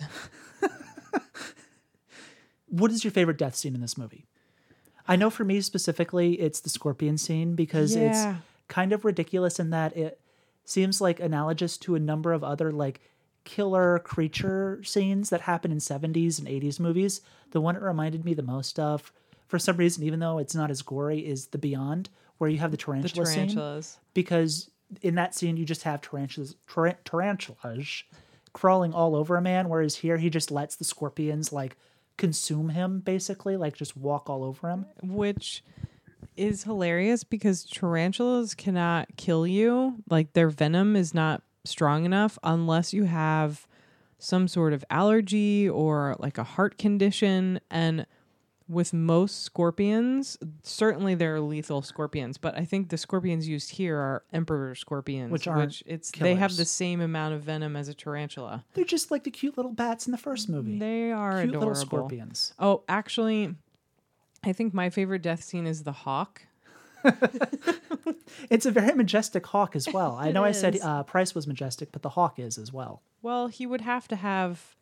[2.68, 4.24] What is your favorite death scene in this movie?
[5.06, 8.36] I know for me specifically, it's the scorpion scene because Yeah.
[8.36, 10.18] it's kind of ridiculous in that it
[10.64, 13.00] seems like analogous to a number of other like
[13.44, 17.20] killer creature scenes that happen in 70s and 80s movies.
[17.50, 19.12] The one it reminded me the most of,
[19.48, 22.08] for some reason, even though it's not as gory, is The Beyond,
[22.38, 23.34] where you have the The tarantula scene.
[23.48, 23.98] tarantulas.
[24.14, 24.70] Because
[25.02, 28.04] in that scene, you just have tarantulas, tar- tarantulas
[28.52, 31.76] crawling all over a man, whereas here he just lets the scorpions like
[32.16, 34.86] consume him, basically, like just walk all over him.
[35.02, 35.64] which
[36.36, 39.96] is hilarious because tarantulas cannot kill you.
[40.08, 43.66] Like their venom is not strong enough unless you have
[44.18, 47.60] some sort of allergy or like a heart condition.
[47.70, 48.06] And
[48.68, 53.96] with most scorpions, certainly there are lethal scorpions, but I think the scorpions used here
[53.98, 57.88] are emperor scorpions, Which aren't which it's they have the same amount of venom as
[57.88, 58.64] a tarantula.
[58.74, 60.78] They're just like the cute little bats in the first movie.
[60.78, 61.68] They are cute adorable.
[61.68, 62.54] little scorpions.
[62.58, 63.54] Oh, actually,
[64.44, 66.42] I think my favorite death scene is the hawk.
[68.50, 70.16] It's a very majestic hawk as well.
[70.16, 73.02] I know I said uh, Price was majestic, but the hawk is as well.
[73.20, 74.74] Well, he would have to have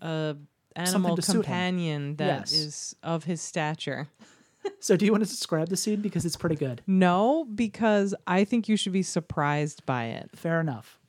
[0.00, 0.36] a
[0.76, 1.42] animal to suit him.
[1.42, 2.94] companion that is Yes.
[3.02, 4.08] of his stature.
[4.78, 6.82] So, do you want to describe the scene because it's pretty good?
[6.86, 10.30] No, because I think you should be surprised by it.
[10.36, 11.00] Fair enough.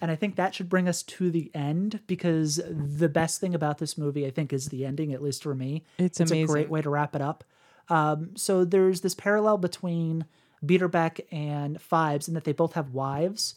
[0.00, 3.78] And I think that should bring us to the end because the best thing about
[3.78, 5.82] this movie, I think, is the ending, at least for me.
[5.98, 7.42] It's a great way to wrap it up.
[7.88, 10.26] Um, so there's this parallel between
[10.64, 13.56] Biederbeck and Phibes in that they both have wives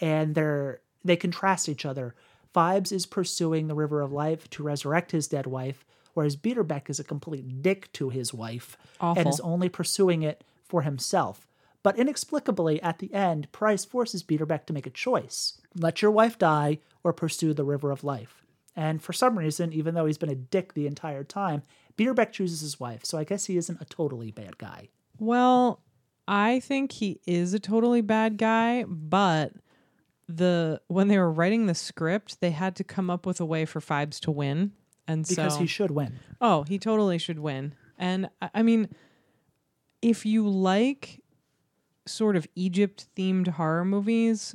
[0.00, 2.14] and they're they contrast each other.
[2.54, 5.84] Phibes is pursuing the river of life to resurrect his dead wife,
[6.14, 10.82] whereas Biederbeck is a complete dick to his wife and is only pursuing it for
[10.82, 11.46] himself.
[11.82, 16.38] But inexplicably, at the end, Price forces Biederbeck to make a choice let your wife
[16.38, 18.42] die or pursue the river of life.
[18.74, 21.62] And for some reason, even though he's been a dick the entire time,
[21.96, 23.04] Biederbeck chooses his wife.
[23.04, 24.88] So I guess he isn't a totally bad guy.
[25.18, 25.80] Well,
[26.26, 29.52] I think he is a totally bad guy, but
[30.28, 33.64] the when they were writing the script, they had to come up with a way
[33.64, 34.72] for Phibes to win.
[35.06, 36.18] And Because so he should win.
[36.40, 37.74] Oh, he totally should win.
[37.98, 38.88] And I I mean,
[40.02, 41.22] if you like
[42.06, 44.54] sort of Egypt themed horror movies,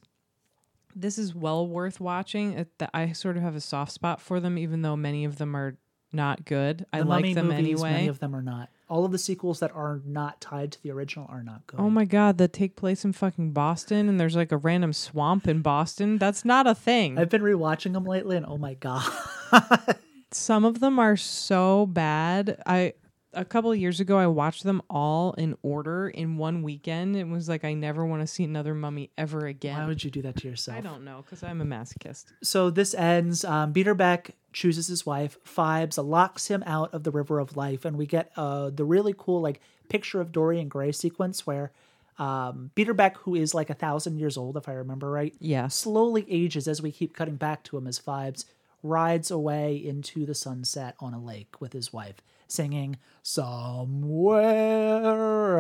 [0.95, 2.65] this is well worth watching.
[2.93, 5.77] I sort of have a soft spot for them, even though many of them are
[6.11, 6.85] not good.
[6.93, 7.91] I like them anyway.
[7.91, 8.69] many of them are not.
[8.89, 11.79] All of the sequels that are not tied to the original are not good.
[11.79, 15.47] Oh my god, that take place in fucking Boston and there's like a random swamp
[15.47, 16.17] in Boston.
[16.17, 17.17] That's not a thing.
[17.17, 19.09] I've been rewatching them lately, and oh my god,
[20.31, 22.61] Some of them are so bad.
[22.65, 22.93] I
[23.33, 27.15] a couple of years ago I watched them all in order in one weekend.
[27.15, 29.77] It was like I never want to see another mummy ever again.
[29.77, 30.77] why would you do that to yourself?
[30.77, 32.25] I don't know because I'm a masochist.
[32.43, 33.43] So this ends.
[33.43, 35.37] Um, Biederbeck chooses his wife.
[35.45, 39.13] Phibes locks him out of the river of life, and we get uh, the really
[39.17, 41.71] cool like picture of Dorian Gray sequence where
[42.19, 46.25] um, Biederbeck, who is like a thousand years old, if I remember right, yeah, slowly
[46.29, 48.45] ages as we keep cutting back to him as Phibes
[48.83, 54.41] rides away into the sunset on a lake with his wife, singing somewhere.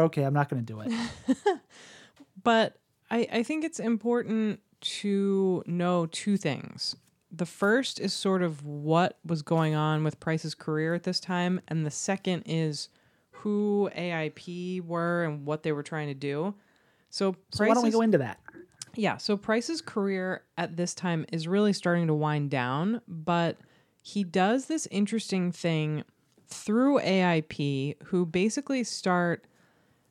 [0.01, 0.91] Okay, I'm not going to do it.
[2.41, 2.77] But
[3.09, 6.95] I, I think it's important to know two things.
[7.35, 11.59] The first is sort of what was going on with Price's career at this time,
[11.67, 12.89] and the second is
[13.31, 16.53] who AIP were and what they were trying to do.
[17.09, 18.39] So, So why don't we go into that?
[18.95, 23.57] Yeah, so Price's career at this time is really starting to wind down, but
[24.01, 26.03] he does this interesting thing
[26.47, 29.45] through AIP, who basically start,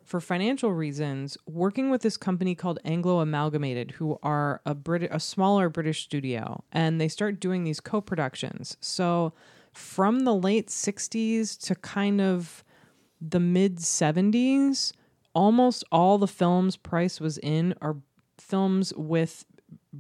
[0.05, 5.21] for financial reasons, working with this company called Anglo Amalgamated, who are a Brit- a
[5.21, 8.77] smaller British studio, and they start doing these co-productions.
[8.81, 9.33] So
[9.73, 12.65] from the late 60s to kind of
[13.21, 14.93] the mid 70s,
[15.35, 17.97] almost all the films Price was in are
[18.39, 19.45] films with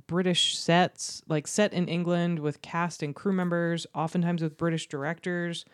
[0.06, 5.64] British sets, like set in England with cast and crew members, oftentimes with British directors,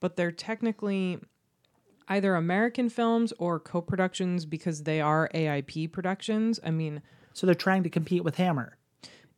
[0.00, 1.18] but they're technically
[2.08, 6.60] either American films or co productions because they are AIP productions.
[6.64, 7.02] I mean,
[7.32, 8.76] So they're trying to compete with Hammer.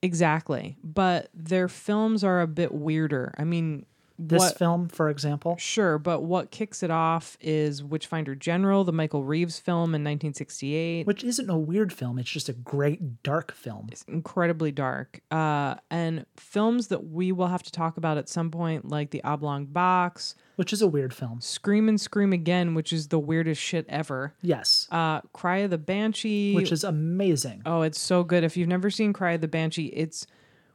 [0.03, 0.77] exactly.
[0.85, 3.35] But their films are a bit weirder.
[3.39, 3.87] I mean,
[4.19, 8.93] This what, film, for example, Sure, but what kicks it off is Witchfinder General, the
[8.93, 11.07] Michael Reeves film in 1968.
[11.07, 13.89] which isn't a weird film, it's just a great dark film.
[13.93, 15.21] It's incredibly dark.
[15.31, 19.23] Uh, and films that we will have to talk about at some point, like The
[19.23, 21.41] Oblong Box, Which is a weird film.
[21.41, 24.35] Scream and Scream Again, which is the weirdest shit ever.
[24.43, 24.89] Yes.
[24.91, 27.63] Uh, Cry of the Banshee, which is amazing.
[27.65, 28.43] oh, it's so good.
[28.43, 30.27] If you've never seen Cry of the Banshee, it's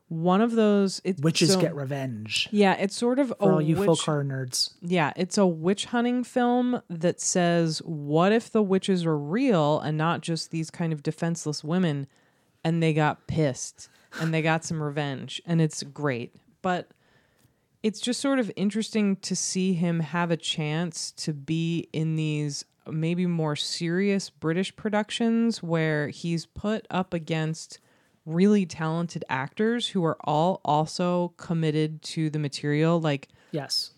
[0.08, 1.02] one of those.
[1.04, 2.50] It's Witches so- get revenge.
[2.52, 4.74] Yeah, it's sort of For a all you witch, folk horror nerds.
[4.82, 9.98] Yeah, it's a witch hunting film that says, what if the witches are real and
[9.98, 12.08] not just these kind of defenseless women?
[12.64, 13.90] And they got pissed
[14.22, 16.36] and they got some revenge, and it's great.
[16.62, 16.90] But
[17.82, 22.64] it's just sort of interesting to see him have a chance to be in these
[22.90, 27.80] maybe more serious British productions where he's put up against
[28.26, 33.00] really talented actors who are all also committed to the material.
[33.02, 33.92] Like, Yes.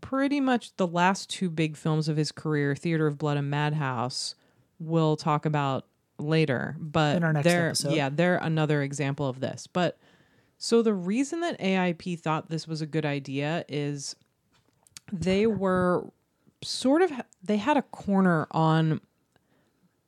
[0.00, 4.34] pretty much the last two big films of his career, Theater of Blood and Madhouse,
[4.78, 5.86] we'll talk about
[6.18, 7.92] later, but In our next they're episode.
[7.92, 9.66] yeah, they're another example of this.
[9.66, 9.98] But
[10.58, 14.16] so the reason that AIP thought this was a good idea is
[15.12, 16.10] they were
[16.62, 19.00] sort of they had a corner on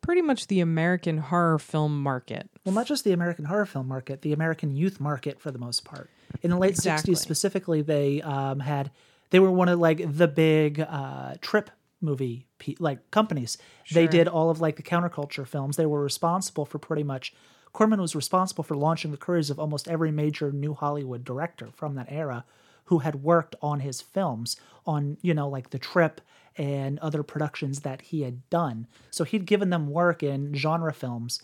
[0.09, 2.49] pretty much the American horror film market.
[2.65, 5.85] Well, not just the American horror film market, the American youth market for the most
[5.85, 6.09] part.
[6.41, 7.13] In the late Exactly.
[7.13, 8.91] 60s specifically, they um, had
[9.29, 11.69] they were one of like the big uh, trip
[12.01, 13.59] movie pe- like companies.
[13.93, 15.77] They did all of like the counterculture films.
[15.77, 17.35] They were responsible for pretty much
[17.75, 21.97] Corman was responsible for launching the careers of almost every major new Hollywood director from
[21.97, 22.47] that era
[22.87, 24.57] who had worked on his films
[24.87, 26.23] on, you know, like The Trip
[26.59, 28.87] and other productions that he had done.
[29.11, 31.41] So he'd given them work in genre films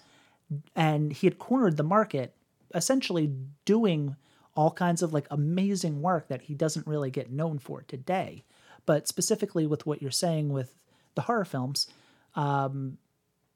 [0.74, 2.34] and he had cornered the market
[2.74, 3.32] essentially
[3.64, 4.16] doing
[4.56, 8.44] all kinds of like amazing work that he doesn't really get known for today
[8.86, 10.74] but specifically with what you're saying with
[11.14, 11.86] the horror films
[12.34, 12.98] um,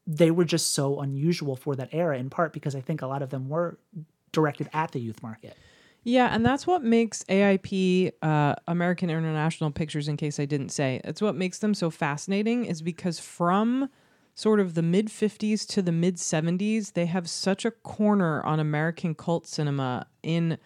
[0.06, 3.22] they were just so unusual for that era in part because i think a lot
[3.22, 3.78] of them were
[4.32, 5.56] directed at the youth market
[6.08, 10.08] Yeah, and that's what makes AIP uh, American International Pictures.
[10.08, 12.64] In case I didn't say, it's what makes them so fascinating.
[12.64, 13.90] Is because from
[14.34, 18.58] sort of the mid '50s to the mid '70s, they have such a corner on
[18.58, 20.56] American cult cinema in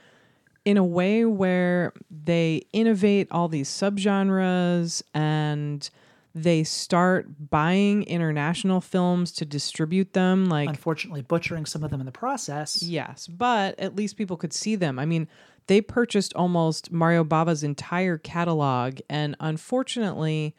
[0.65, 5.91] in a way where they innovate all these subgenres and
[6.35, 12.07] they start buying international films to distribute them like unfortunately butchering some of them in
[12.07, 14.99] the process Yes, but at least people could see them.
[14.99, 15.29] I mean,
[15.67, 20.57] they purchased almost Mario Bava's entire catalog and unfortunately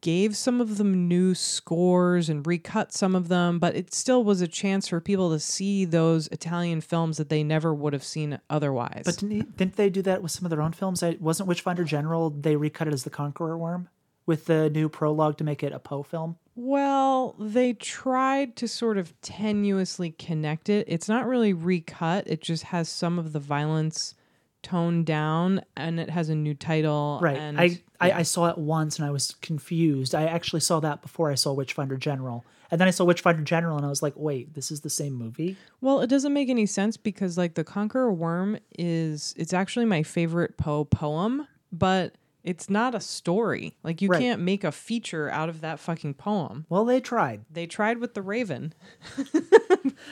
[0.00, 4.40] gave some of them new scores and recut some of them, but it still was
[4.40, 8.38] a chance for people to see those Italian films that they never would have seen
[8.48, 9.02] otherwise.
[9.04, 11.84] but didn't, didn't they do that with some of their own films I, wasn't witchfinder
[11.84, 13.88] general they recut it as the conqueror worm
[14.26, 18.98] with the new prologue to make it a poe film Well, they tried to sort
[18.98, 20.86] of tenuously connect it.
[20.88, 24.14] It's not really recut, it just has some of the violence
[24.62, 27.18] toned down and it has a new title.
[27.22, 27.36] Right.
[27.36, 30.14] And I, I, I saw it once and I was confused.
[30.14, 32.44] I actually saw that before I saw Witchfinder General.
[32.70, 35.14] And then I saw Witchfinder General and I was like, wait, this is the same
[35.14, 35.56] movie?
[35.80, 40.02] well, it doesn't make any sense because like The Conqueror Worm is it's actually my
[40.02, 42.14] favorite Poe poem, but
[42.44, 43.76] it's not a story.
[43.82, 44.20] Like you Right.
[44.20, 46.64] can't make a feature out of that fucking poem.
[46.68, 47.44] Well, they tried.
[47.50, 48.72] They tried with The Raven.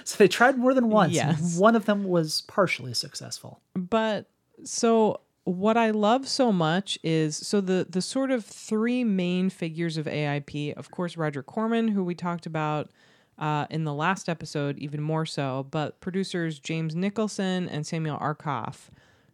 [0.04, 1.14] So they tried more than once.
[1.14, 1.58] Yes.
[1.58, 3.60] One of them was partially successful.
[3.74, 4.26] but
[4.64, 9.96] so what I love so much is so the the sort of three main figures
[9.96, 12.90] of AIP, of course, Roger Corman, who we talked about
[13.38, 18.88] uh, in the last episode, even more so, but producers James Nicholson and Samuel Arkoff,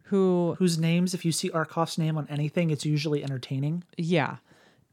[0.05, 3.83] who Whose names, if you see Arkoff's name on anything, it's usually entertaining.
[3.97, 4.37] yeah.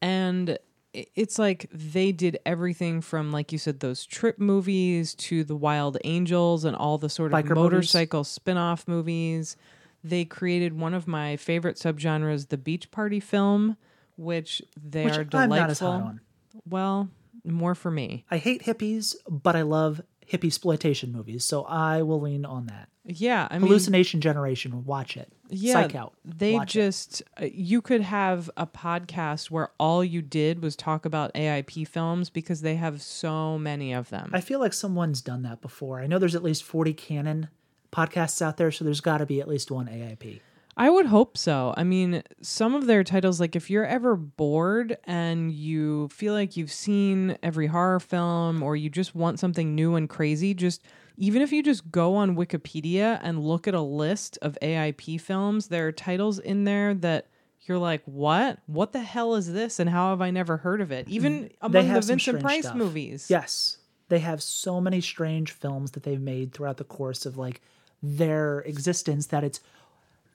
[0.00, 0.58] And
[0.92, 5.96] it's like they did everything from, like you said, those trip movies to the Wild
[6.04, 7.56] Angels and all the sort of Biker movies.
[7.62, 9.56] motorcycle spin off movies.
[10.04, 13.76] They created one of my favorite subgenres, the beach party film,
[14.16, 15.56] which they Which are I'm delightful.
[15.56, 16.20] not as hot on.
[16.68, 17.08] Well,
[17.44, 18.24] more for me.
[18.30, 20.00] I hate hippies, but I love
[20.32, 22.88] hippie exploitation movies, so I will lean on that.
[23.04, 25.32] Yeah, I mean, Hallucination Generation, watch it.
[25.48, 26.14] yeah, Psych out.
[26.24, 26.80] They watch it.
[26.80, 31.88] just uh, you could have a podcast where all you did was talk about AIP
[31.88, 34.30] films because they have so many of them.
[34.32, 36.00] I feel like someone's done that before.
[36.00, 37.48] I know there's at least 40 canon
[37.92, 40.40] podcasts out there, so there's got to be at least one AIP.
[40.76, 41.74] I would hope so.
[41.76, 46.56] I mean, some of their titles, like if you're ever bored and you feel like
[46.56, 50.82] you've seen every horror film or you just want something new and crazy, just
[51.18, 55.68] even if you just go on Wikipedia and look at a list of AIP films,
[55.68, 57.28] there are titles in there that
[57.60, 58.58] you're like, what?
[58.66, 59.78] What the hell is this?
[59.78, 61.06] And how have I never heard of it?
[61.08, 62.76] Even among the Vincent Price stuff.
[62.76, 63.26] movies.
[63.28, 63.76] Yes.
[64.08, 67.60] They have so many strange films that they've made throughout the course of like
[68.02, 69.60] their existence that it's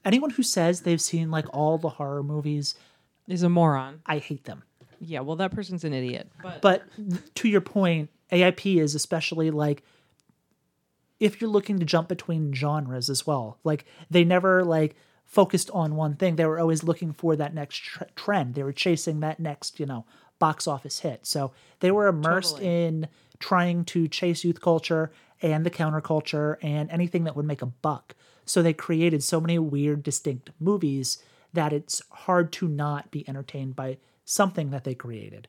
[0.06, 2.76] anyone who says they've seen like all the horror movies,
[3.28, 4.02] Is a moron.
[4.06, 4.64] I hate them.
[5.00, 6.30] Yeah, well, that person's an idiot.
[6.42, 6.84] But But
[7.36, 9.84] to your point, AIP is especially like
[11.20, 13.58] if you're looking to jump between genres as well.
[13.64, 14.96] Like they never like
[15.26, 16.36] focused on one thing.
[16.36, 18.56] They were always looking for that next tr- trend.
[18.56, 20.06] They were chasing that next, you know,
[20.40, 21.26] box office hit.
[21.26, 22.86] So they were immersed Totally.
[22.86, 23.08] in
[23.40, 28.16] trying to chase youth culture and the counterculture and anything that would make a buck.
[28.48, 31.22] So they created so many weird distinct movies
[31.54, 35.48] that it's hard to not be entertained by something that they created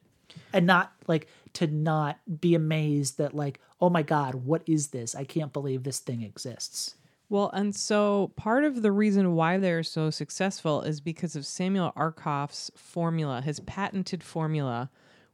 [0.52, 5.14] and not like to not be amazed that like oh my god what is this
[5.16, 6.94] i can't believe this thing exists
[7.28, 11.92] Well, and so part of the reason why they're so successful is because of Samuel
[11.96, 14.90] Arkoff's formula, his patented formula,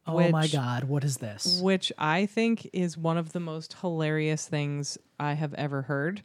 [0.07, 1.59] Oh my god, what is this?
[1.61, 6.21] which I think is one of the most hilarious things I have ever heard.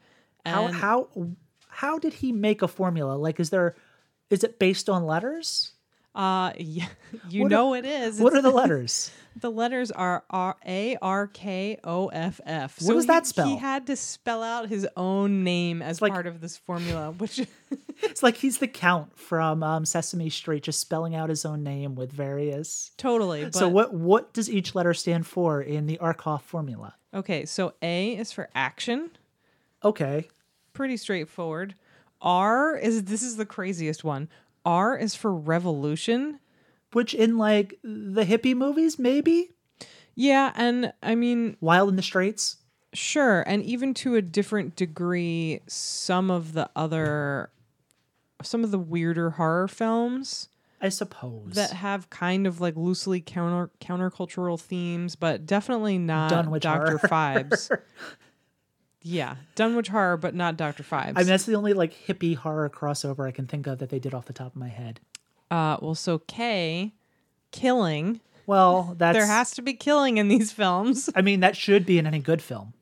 [0.47, 1.09] How And- how
[1.69, 3.15] how did he make a formula?
[3.15, 3.75] Like, is there
[4.31, 5.73] is it based on letters?
[6.13, 6.87] Uh, yeah,
[7.29, 8.21] you What are- know it is.
[8.21, 9.11] What are the letters?
[9.41, 12.83] The letters are R A R K O F F.
[12.83, 13.47] What does that spell?
[13.47, 17.41] He had to spell out his own name as like- part of this formula, which
[18.03, 21.95] It's like he's the count from um, Sesame Street, just spelling out his own name
[21.95, 22.91] with various.
[22.97, 23.45] totally.
[23.45, 26.95] But, so what what does each letter stand for in the Arkoff formula?
[27.15, 29.11] Okay, so A is for action.
[29.85, 30.29] Okay,
[30.73, 31.75] Pretty straightforward.
[32.21, 34.29] R is this is the craziest one.
[34.65, 36.39] R is for revolution.
[36.93, 39.51] which in like the hippie movies, maybe
[40.15, 42.57] Yeah, and I mean, Wild in the Streets.
[42.93, 47.51] Sure, and even to a different degree, some of the other,
[48.43, 50.49] some of the weirder horror films
[50.81, 56.99] I suppose that have kind of like loosely counter countercultural themes, but definitely not Doctor.
[57.09, 57.71] Phibes.
[59.03, 61.13] Yeah, Dunwich horror, but not Doctor Phibes.
[61.17, 63.99] I mean, that's the only like hippie horror crossover I can think of that they
[63.99, 65.01] did off the top of my head.
[65.51, 66.93] uh, well, so K,
[67.51, 68.21] killing.
[68.47, 71.09] Well, that's There has to be killing in these films.
[71.15, 72.75] I mean, that should be in any good film.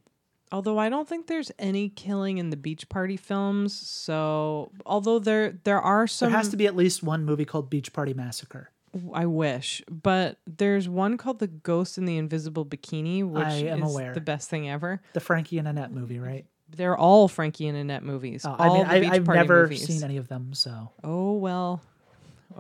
[0.50, 3.74] Although I don't think there's any killing in the beach party films.
[3.78, 7.68] So, although there there are some, There has to be at least one movie called
[7.68, 8.70] Beach Party Massacre.
[9.12, 13.82] I wish, but there's one called The Ghost in the Invisible Bikini, which I am
[13.82, 14.14] is aware.
[14.14, 15.01] the best thing ever.
[15.12, 16.47] The Frankie and Annette movie, right?
[16.76, 18.45] They're all Frankie and Annette movies.
[18.45, 18.68] Oh, I
[19.01, 19.86] mean, I, party never movies.
[19.86, 21.82] seen any of them, so Oh well.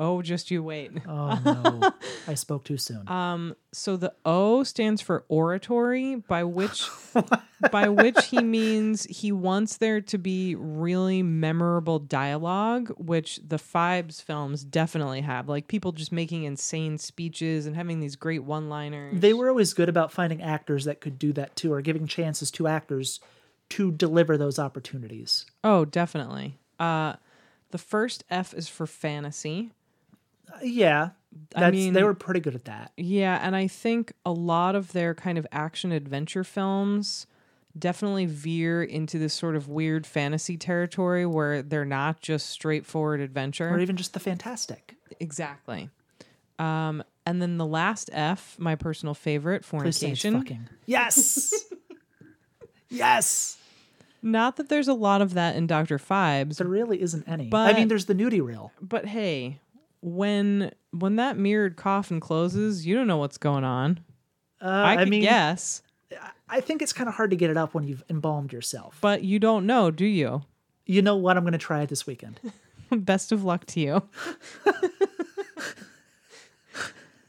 [0.00, 0.92] Oh, just you wait.
[1.08, 1.90] oh no,
[2.28, 3.08] I spoke too soon.
[3.08, 6.86] Um, so the O stands for oratory, by which
[7.72, 14.22] by which he means he wants there to be really memorable dialogue, which the Phibes
[14.22, 15.48] films definitely have.
[15.48, 19.20] Like people just making insane speeches and having these great one-liners.
[19.20, 22.52] they were always good about finding actors that could do that too, or giving chances
[22.52, 23.18] to actors
[23.70, 25.44] to deliver those opportunities.
[25.64, 26.58] Oh, definitely.
[26.78, 27.14] Uh,
[27.70, 29.72] the first F is for fantasy.
[30.52, 31.10] Uh, yeah,
[31.54, 32.92] I mean- they were pretty good at that.
[32.96, 37.26] Yeah, and I think a lot of their kind of action adventure films
[37.78, 43.68] definitely veer into this sort of weird fantasy territory where they're not just straightforward adventure.
[43.68, 44.96] Or even just the fantastic.
[45.20, 45.90] Exactly.
[46.58, 50.34] Um, and then the last F, my personal favorite, Please say it's fornication.
[50.34, 50.68] fucking.
[50.86, 51.52] Yes.
[52.88, 53.58] yes.
[54.22, 55.98] Not that there's a lot of that in Dr.
[55.98, 57.48] Phibes, There really isn't any.
[57.48, 58.72] But, I mean, there's the nudie reel.
[58.80, 59.60] but hey,
[60.00, 64.00] when when that mirrored coffin closes, you don't know what's going on.
[64.60, 65.82] Uh, I I, mean, yes.
[66.48, 68.98] I think it's kind of hard to get it up when you've embalmed yourself.
[69.00, 70.42] but you don't know, do you?
[70.88, 71.36] you know what?
[71.36, 72.40] I'm going to try it this weekend.
[72.90, 74.02] Best of luck to you.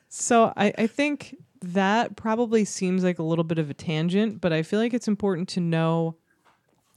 [0.09, 4.53] so I, I think that probably seems like a little bit of a tangent, but
[4.53, 6.15] I feel like it's important to know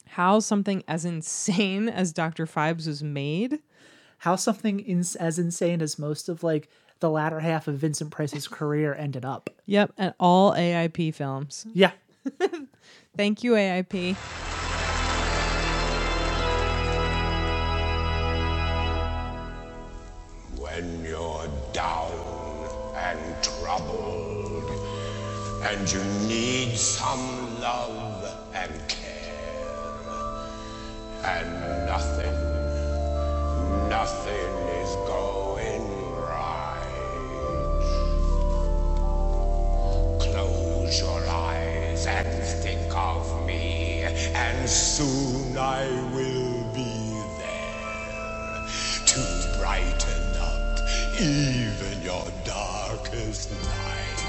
[0.06, 2.46] how something as insane as Dr.
[2.46, 3.58] Phibes was made.
[4.22, 6.68] How something ins- as insane as most of like
[7.00, 9.50] the latter half of Vincent Price's career ended up.
[9.66, 11.66] Yep, and all AIP films.
[11.74, 11.90] Yeah.
[13.16, 14.14] Thank you, AIP.
[20.56, 22.12] When you're down
[22.94, 24.70] and troubled,
[25.64, 29.98] and you need some love and care,
[31.24, 32.41] and nothing,
[33.92, 35.84] nothing is going
[36.16, 36.94] right.
[40.18, 42.26] Close your eyes and
[42.64, 44.04] think of me,
[44.34, 46.94] and soon I will be
[47.42, 48.64] there
[49.12, 49.22] to
[49.58, 50.78] brighten up
[51.20, 54.20] even your darkest night.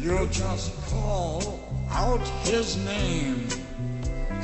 [0.00, 1.60] You just call
[1.90, 3.46] out his name,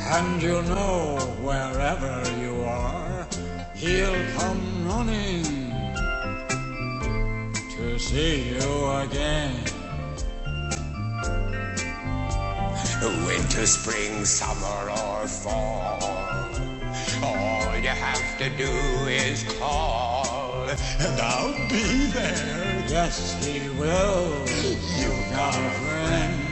[0.07, 3.27] and you know wherever you are,
[3.75, 5.45] he'll come running
[7.77, 9.55] to see you again.
[13.27, 15.99] Winter, spring, summer, or fall.
[17.23, 18.71] All you have to do
[19.09, 22.85] is call, and I'll be there.
[22.89, 24.41] Yes, he will.
[24.99, 26.44] You've got a friend.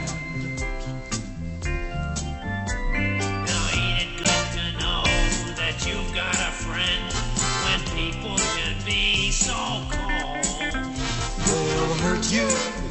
[12.23, 12.47] Hurt you,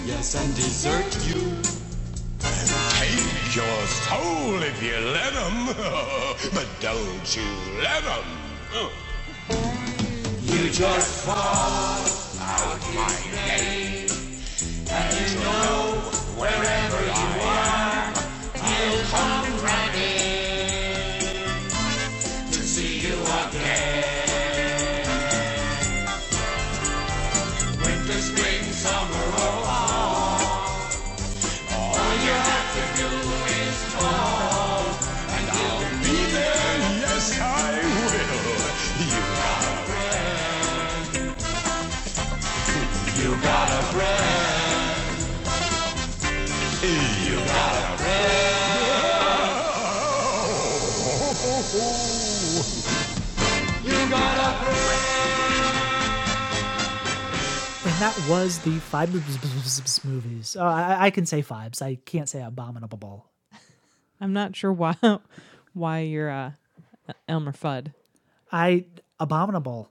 [0.07, 1.41] yes, and desert you.
[2.45, 2.69] And
[2.99, 5.67] take your soul if you let them.
[6.55, 7.43] but don't you
[7.83, 8.25] let them.
[10.43, 12.05] You just fall
[12.41, 14.09] out my name.
[14.91, 16.01] And you know,
[16.37, 17.22] wherever you
[58.28, 59.12] was the five
[60.05, 60.57] movies.
[60.59, 61.82] Oh, I, I can say fives.
[61.82, 63.27] I can't say abominable.
[64.20, 64.94] I'm not sure why
[65.73, 66.53] why you're uh,
[67.28, 67.93] Elmer Fudd.
[68.51, 68.85] I
[69.19, 69.89] abominable.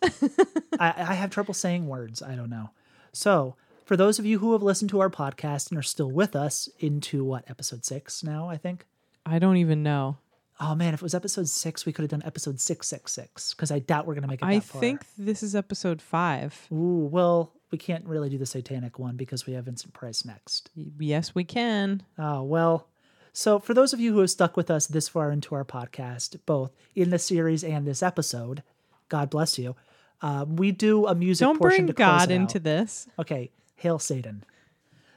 [0.79, 2.21] I, I have trouble saying words.
[2.21, 2.69] I don't know.
[3.11, 3.55] So,
[3.85, 6.69] for those of you who have listened to our podcast and are still with us
[6.79, 8.85] into what episode six now, I think.
[9.25, 10.17] I don't even know.
[10.59, 13.53] Oh man, if it was episode six, we could have done episode six six six
[13.53, 14.45] because I doubt we're gonna make it.
[14.45, 14.79] I that far.
[14.79, 16.67] think this is episode five.
[16.71, 20.69] Ooh, well, we can't really do the satanic one because we have Vincent Price next.
[20.75, 22.03] Yes, we can.
[22.17, 22.87] Oh, well.
[23.33, 26.37] So, for those of you who have stuck with us this far into our podcast,
[26.45, 28.61] both in the series and this episode,
[29.07, 29.75] God bless you.
[30.21, 32.63] Um, we do a music Don't portion bring to close God into out.
[32.63, 33.07] this.
[33.17, 34.43] Okay, hail Satan.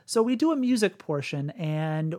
[0.07, 2.15] So we do a music portion, and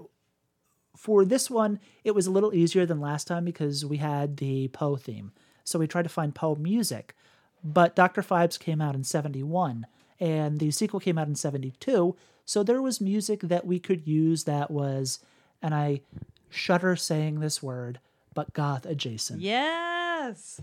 [0.98, 4.68] for this one, it was a little easier than last time because we had the
[4.70, 5.32] Poe theme.
[5.64, 7.16] So we tried to find Poe music,
[7.64, 8.22] but Dr.
[8.22, 9.88] Phibes came out in 71,
[10.20, 12.16] and the sequel came out in 72.
[12.46, 15.20] So there was music that we could use that was,
[15.62, 16.02] and I
[16.50, 18.00] shudder saying this word,
[18.34, 19.42] but goth adjacent.
[19.42, 20.62] Yes.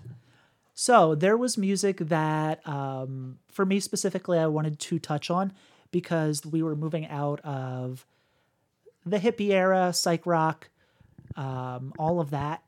[0.75, 5.53] So there was music that, um, for me specifically, I wanted to touch on
[5.91, 8.07] because we were moving out of
[9.05, 10.71] the hippie era, psych rock,
[11.37, 12.63] um, all of that,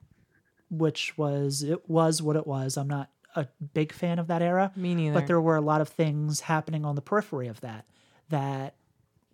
[0.70, 2.77] which was it was what it was.
[2.77, 5.15] I'm not a big fan of that era, Me neither.
[5.19, 7.85] but there were a lot of things happening on the periphery of that
[8.28, 8.74] that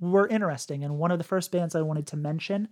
[0.01, 0.83] were interesting.
[0.85, 2.69] And one of the first bands I wanted to mention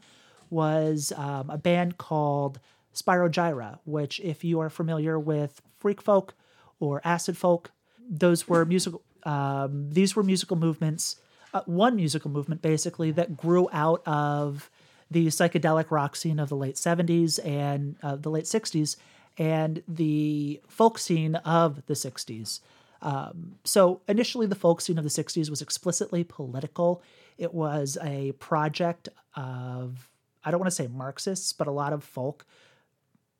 [0.50, 2.58] was um, a band called
[2.94, 6.34] Spirogyra, which, if you are familiar with freak folk
[6.80, 7.70] or acid folk,
[8.08, 9.02] those were musical.
[9.24, 11.16] Um, these were musical movements.
[11.52, 14.70] Uh, one musical movement, basically, that grew out of
[15.10, 18.96] the psychedelic rock scene of the late '70s and uh, the late '60s,
[19.38, 22.60] and the folk scene of the '60s.
[23.00, 27.02] Um, so initially, the folk scene of the 60s was explicitly political.
[27.36, 30.08] It was a project of,
[30.44, 32.44] I don't want to say Marxists, but a lot of folk.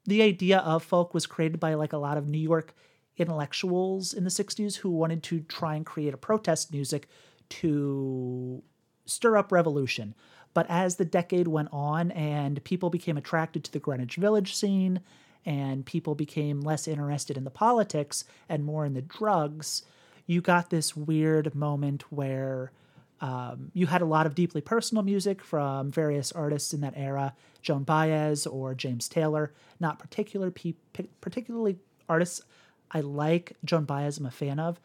[0.05, 2.75] The idea of folk was created by like a lot of New York
[3.16, 7.09] intellectuals in the 60s who wanted to try and create a protest music
[7.49, 8.62] to
[9.07, 10.15] stir up revolution.
[10.55, 15.01] But as the decade went on and people became attracted to the Greenwich Village scene
[15.44, 19.82] and people became less interested in the politics and more in the drugs,
[20.27, 22.73] you got this weird moment where
[23.20, 27.35] um, you had a lot of deeply personal music from various artists in that era,
[27.62, 29.52] Joan Baez or James Taylor.
[29.81, 30.74] Not particular pe-
[31.20, 31.78] particularly
[32.09, 32.43] artists
[32.90, 33.56] I like.
[33.65, 34.81] Joan Baez, I'm a fan of.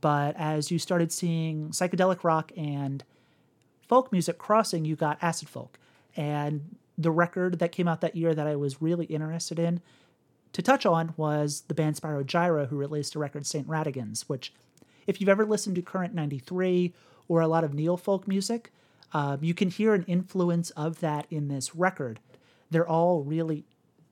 [0.00, 3.04] But as you started seeing psychedelic rock and
[3.86, 5.78] folk music crossing, you got acid folk.
[6.16, 9.80] And the record that came out that year that I was really interested in
[10.52, 13.68] to touch on was the band Spirogyra, who released a record, St.
[13.68, 14.54] Radigunds, which,
[15.06, 16.94] if you've ever listened to Current 93
[17.28, 18.72] or a lot of neo folk music,
[19.12, 22.20] um, you can hear an influence of that in this record.
[22.70, 23.64] They're all really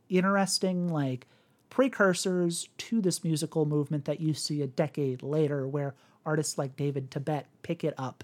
[0.09, 1.27] interesting, like
[1.71, 5.95] precursors to this musical movement that you see a decade later, where
[6.27, 8.23] artists like David Tibet pick it up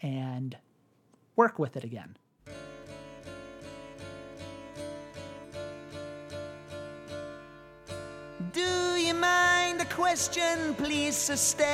[0.00, 0.56] and
[1.36, 2.16] work with it again.
[9.22, 11.72] Mind a question, please sustain.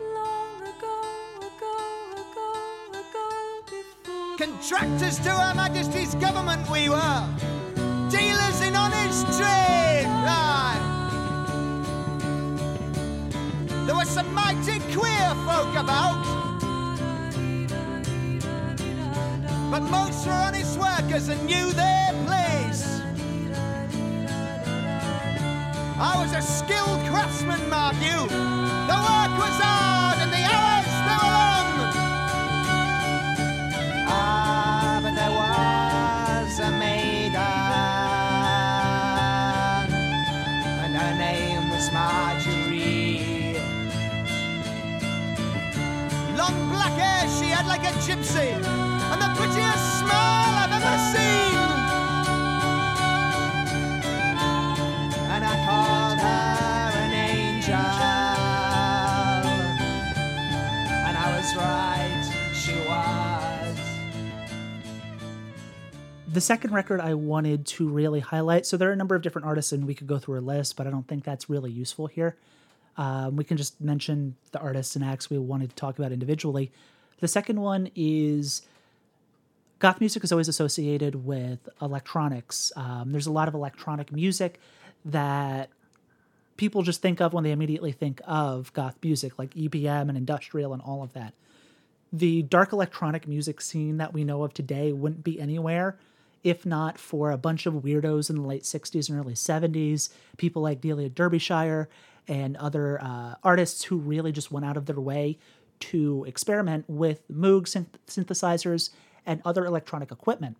[0.00, 0.98] Long ago,
[1.48, 1.76] ago,
[2.22, 2.50] ago,
[3.02, 3.28] ago,
[3.66, 4.36] before.
[4.42, 7.22] Contractors to Her Majesty's government we were.
[8.10, 10.06] Dealers in honest trade.
[10.08, 10.80] Aye.
[13.86, 16.39] There was some mighty queer folk about.
[19.70, 23.00] But most erroneous workers and knew their place.
[25.96, 28.26] I was a skilled craftsman, mark you.
[28.90, 31.68] The work was hard and the hours they were long.
[34.08, 37.36] Ah, but there was a maiden,
[40.82, 43.54] and her name was Marjorie.
[46.36, 48.79] Long black hair she had like a gypsy
[49.40, 51.56] prettiest smile I've ever seen.
[55.32, 57.74] And I called her an angel,
[61.06, 62.22] and I was right,
[62.54, 63.78] she was.
[66.34, 69.46] The second record I wanted to really highlight, so there are a number of different
[69.46, 72.08] artists, and we could go through a list, but I don't think that's really useful
[72.08, 72.36] here.
[72.98, 76.70] Um, we can just mention the artists and acts we wanted to talk about individually.
[77.20, 78.60] The second one is
[79.80, 82.70] goth music is always associated with electronics.
[82.76, 84.60] Um, there's a lot of electronic music
[85.04, 85.70] that
[86.56, 90.72] people just think of when they immediately think of goth music, like EBM and industrial
[90.72, 91.34] and all of that.
[92.12, 95.98] The dark electronic music scene that we know of today wouldn't be anywhere
[96.42, 100.62] if not for a bunch of weirdos in the late 60s and early 70s, people
[100.62, 101.88] like Delia Derbyshire
[102.28, 105.38] and other uh, artists who really just went out of their way
[105.80, 108.90] to experiment with Moog synth- synthesizers
[109.26, 110.56] and other electronic equipment.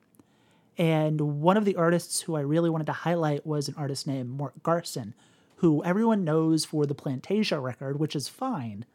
[0.78, 4.30] And one of the artists who I really wanted to highlight was an artist named
[4.30, 5.14] Mort Garson,
[5.56, 8.86] who everyone knows for the Plantasia record, which is fine,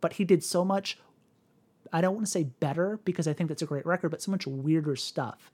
[0.00, 0.98] but he did so much,
[1.92, 4.30] I don't want to say better because I think that's a great record, but so
[4.30, 5.52] much weirder stuff.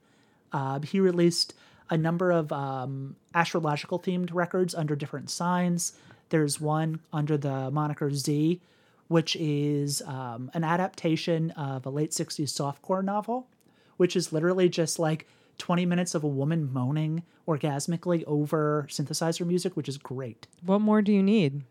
[0.51, 1.53] Uh, he released
[1.89, 5.93] a number of um, astrological themed records under different signs.
[6.29, 8.59] There's one under the moniker Z,
[9.07, 13.47] which is um, an adaptation of a late 60s softcore novel,
[13.97, 15.27] which is literally just like
[15.57, 20.47] 20 minutes of a woman moaning orgasmically over synthesizer music, which is great.
[20.63, 21.63] What more do you need?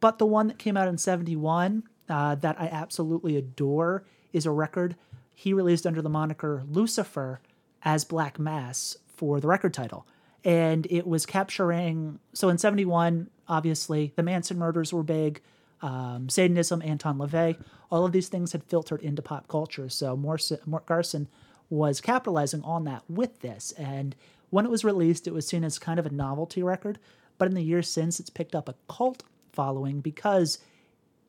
[0.00, 4.50] But the one that came out in 71 uh, that I absolutely adore is a
[4.50, 4.96] record
[5.34, 7.40] he released under the moniker Lucifer
[7.84, 10.06] as Black Mass for the record title.
[10.44, 15.40] And it was capturing, so in 71, obviously, the Manson murders were big,
[15.82, 17.56] um, Satanism, Anton LaVey,
[17.90, 19.88] all of these things had filtered into pop culture.
[19.88, 21.28] So Mort, Mort Garson
[21.68, 23.72] was capitalizing on that with this.
[23.72, 24.14] And
[24.50, 26.98] when it was released, it was seen as kind of a novelty record.
[27.38, 30.58] But in the years since, it's picked up a cult following because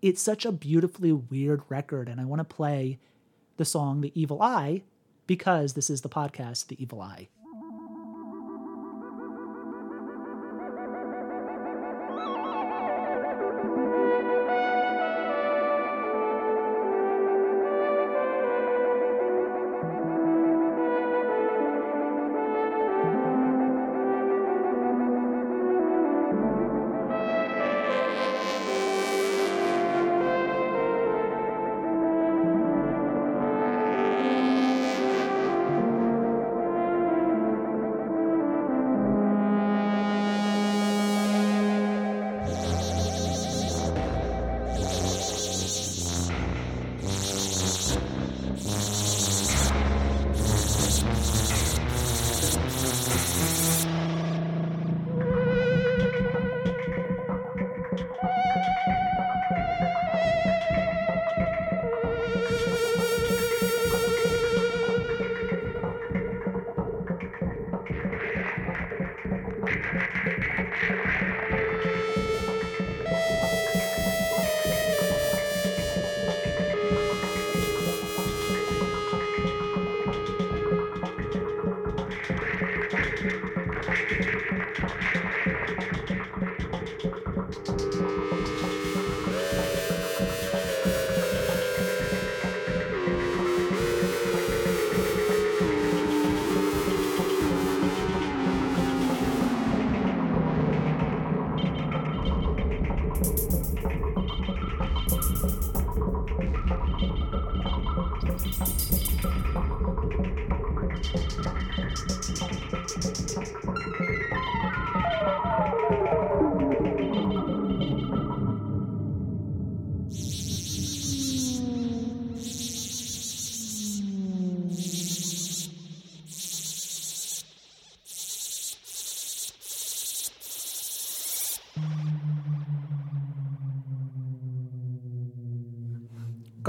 [0.01, 2.07] it's such a beautifully weird record.
[2.07, 2.99] And I want to play
[3.57, 4.83] the song The Evil Eye
[5.25, 7.29] because this is the podcast, The Evil Eye.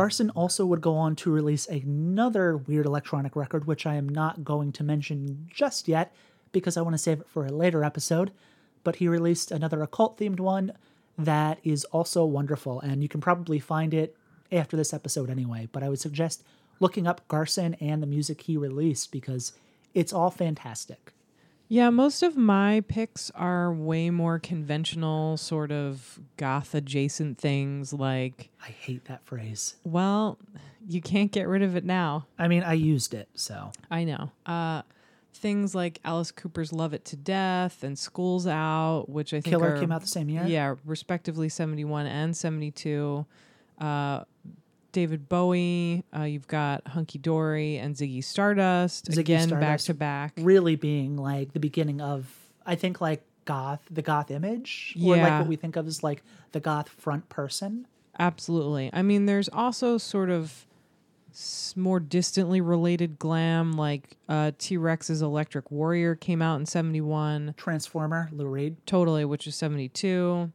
[0.04, 4.44] Garson also would go on to release another weird electronic record, which I am not
[4.44, 6.14] going to mention just yet
[6.52, 8.30] because I want to save it for a later episode.
[8.82, 10.74] But he released another occult themed one
[11.16, 14.14] that is also wonderful, and you can probably find it
[14.52, 15.70] after this episode anyway.
[15.72, 16.44] But I would suggest
[16.80, 19.54] looking up Garson and the music he released because
[19.94, 21.13] it's all fantastic.
[21.74, 28.50] Yeah, most of my picks are way more conventional, sort of goth adjacent things like,
[28.62, 29.74] I hate that phrase.
[29.82, 30.38] well,
[30.86, 32.26] you can't get rid of it now.
[32.38, 34.30] I mean, I used it, so I know.
[34.46, 34.82] Uh,
[35.34, 39.74] things like Alice Cooper's Love It to Death and School's Out, which I think Killer
[39.74, 40.44] are- came out the same year?
[40.46, 43.26] Yeah, respectively 71 and 72.
[43.80, 44.22] Uh,
[44.94, 50.32] David Bowie, uh, you've got Hunky Dory and Ziggy Stardust, Ziggy again back to back.
[50.38, 52.32] really being like the beginning of
[52.64, 56.22] I think like goth, the goth image, or like what we think of as like
[56.52, 57.86] the goth front person.
[58.18, 58.88] Absolutely.
[58.92, 60.64] I mean, there's also sort of
[61.74, 67.54] more distantly related glam, like uh, T Rex's Electric Warrior came out in 71.
[67.56, 68.76] Transformer, Lou Reed.
[68.86, 70.52] Totally, which is 72.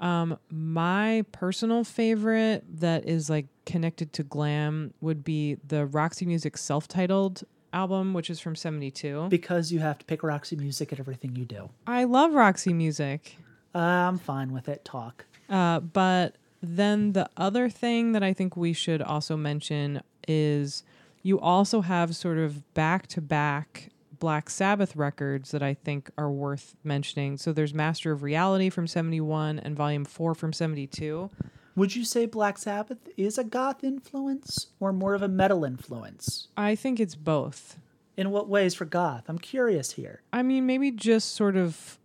[0.00, 6.56] Um, my personal favorite that is like connected to glam would be the Roxy Music
[6.56, 9.28] self titled album, which is from 72.
[9.28, 11.70] Because you have to pick Roxy music at everything you do.
[11.86, 13.36] I love Roxy Music.
[13.74, 14.84] Uh, I'm fine with it.
[14.84, 15.24] Talk.
[15.48, 20.82] Uh, but then the other thing that I think we should also mention is
[21.22, 26.30] you also have sort of back to back Black Sabbath records that I think are
[26.30, 27.36] worth mentioning.
[27.38, 31.28] So there's Master of Reality from 71 and Volume 4 from 72.
[31.74, 36.48] Would you say Black Sabbath is a goth influence or more of a metal influence?
[36.56, 37.78] I think it's both.
[38.16, 39.24] In what ways for goth?
[39.28, 40.20] I'm curious here.
[40.32, 41.98] I mean, maybe just sort of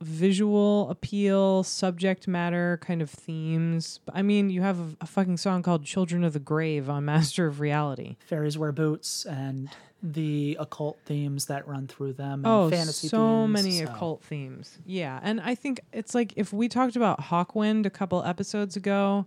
[0.00, 4.00] visual appeal, subject matter kind of themes.
[4.12, 7.46] I mean, you have a, a fucking song called Children of the Grave on Master
[7.46, 8.16] of Reality.
[8.26, 9.70] Fairies wear boots and
[10.02, 12.44] the occult themes that run through them.
[12.44, 14.78] And Oh, fantasy so themes, many so- occult themes.
[14.86, 19.26] Yeah, and I think it's like if we talked about Hawkwind a couple episodes ago,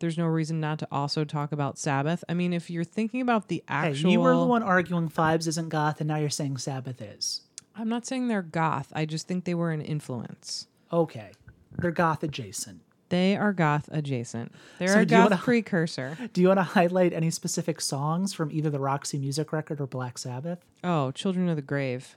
[0.00, 2.22] there's no reason not to also talk about Sabbath.
[2.28, 5.46] I mean, if you're thinking about the Hey, actual, you were the one arguing Phibes
[5.46, 7.42] isn't goth, and now you're saying Sabbath is.
[7.76, 8.92] I'm not saying they're goth.
[8.94, 10.66] I just think they were an influence.
[10.92, 11.30] Okay,
[11.78, 12.80] they're goth adjacent.
[13.10, 14.52] They are goth adjacent.
[14.78, 16.16] They're So a goth wanna- precursor.
[16.32, 19.86] Do you want to highlight any specific songs from either the Roxy Music record or
[19.86, 20.64] Black Sabbath?
[20.82, 22.16] Oh, Children of the Grave.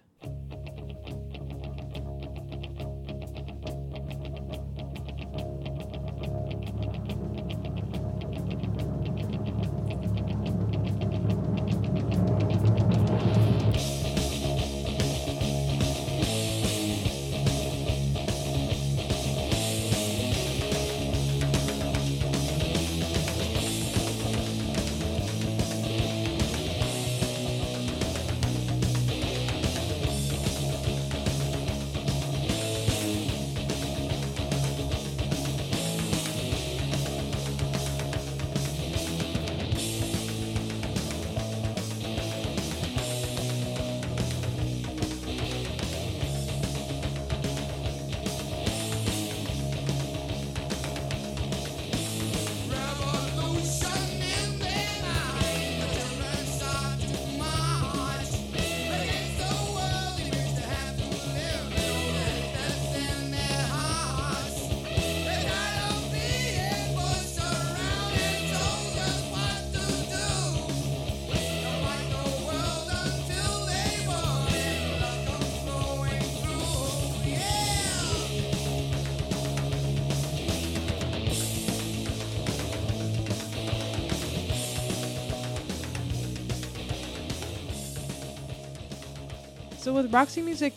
[89.94, 90.74] With Roxy Music,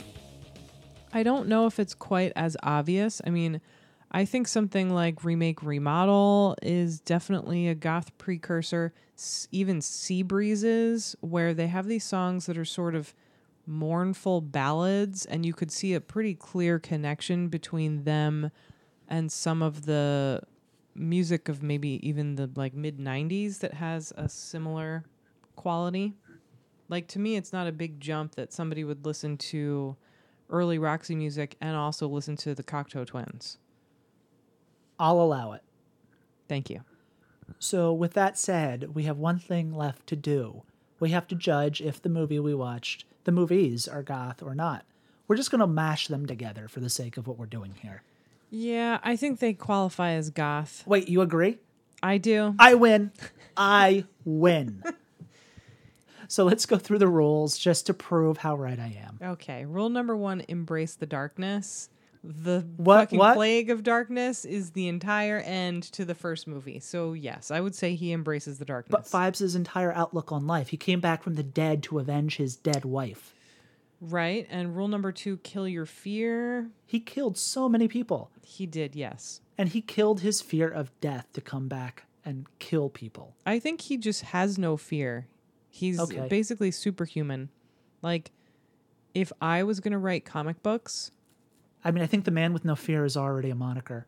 [1.11, 3.23] I don't know if it's quite as obvious.
[3.27, 3.63] I mean,
[4.13, 8.93] I think something like Remake Remodel is definitely a goth precursor.
[9.17, 13.15] S- even Sea Breezes, where they have these songs that are sort of
[13.67, 18.51] mournful ballads, and you could see a pretty clear connection between them
[19.09, 20.43] and some of the
[20.95, 25.05] music of maybe even the like mid 90s that has a similar
[25.57, 26.13] quality.
[26.89, 29.97] Like to me, it's not a big jump that somebody would listen to
[30.51, 33.59] early Roxy music and also listen to the Cocteau Twins.
[34.99, 35.63] I'll allow it.
[36.49, 36.83] Thank you.
[37.59, 40.63] So, with that said, we have one thing left to do.
[40.99, 44.85] We have to judge if the movie we watched, the movies, are goth or not.
[45.29, 48.03] We're just going to mash them together for the sake of what we're doing here.
[48.51, 50.85] Yeah, I think they qualify as goth.
[50.87, 51.59] Wait, you agree?
[52.03, 52.55] I do.
[52.59, 53.13] I win.
[53.57, 54.83] I win.
[56.29, 59.19] so, let's go through the rules just to prove how right I am.
[59.33, 61.89] Okay, rule number one: embrace the darkness.
[62.25, 63.37] The What- fucking what?
[63.37, 66.81] plague of darkness is the entire end to the first movie.
[66.81, 68.91] So yes, I would say he embraces the darkness.
[68.91, 72.57] But Phibes' entire outlook on life, he came back from the dead to avenge his
[72.57, 73.33] dead wife.
[74.01, 74.47] Right.
[74.51, 76.69] And rule number two kill your fear.
[76.85, 78.31] He killed so many people.
[78.45, 79.41] He did, yes.
[79.57, 83.35] And he killed his fear of death to come back and kill people.
[83.47, 85.29] I think he just has no fear.
[85.77, 86.27] He's Okay.
[86.29, 87.51] basically superhuman.
[88.01, 88.33] Like,
[89.15, 91.11] if I was going to write comic books,
[91.85, 94.07] I mean, I think the man with no fear is already a moniker.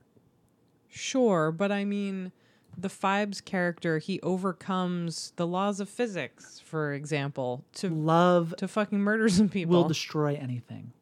[0.89, 2.33] sure, but I mean,
[2.77, 8.99] the Phibes character, he overcomes the laws of physics, for example, to Love to fucking
[9.01, 9.83] murder some people.
[9.83, 10.93] will destroy anything.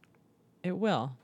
[0.65, 1.17] It will.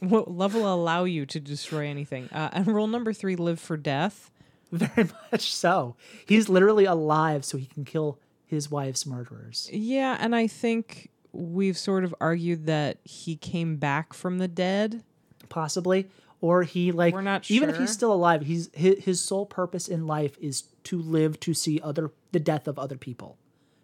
[0.00, 2.28] Love will allow you to destroy anything.
[2.32, 4.30] Uh, and rule number three: live for death.
[4.72, 5.94] Very much so.
[6.26, 8.18] He's literally alive so he can kill
[8.48, 9.68] his wife's murderers.
[9.72, 15.04] Yeah, and I think we've sort of argued that he came back from the dead.
[15.48, 16.08] Possibly.
[16.40, 19.88] Or he like We're not even if he's still alive, he's his, his sole purpose
[19.88, 23.36] in life is to live to see other the death of other people.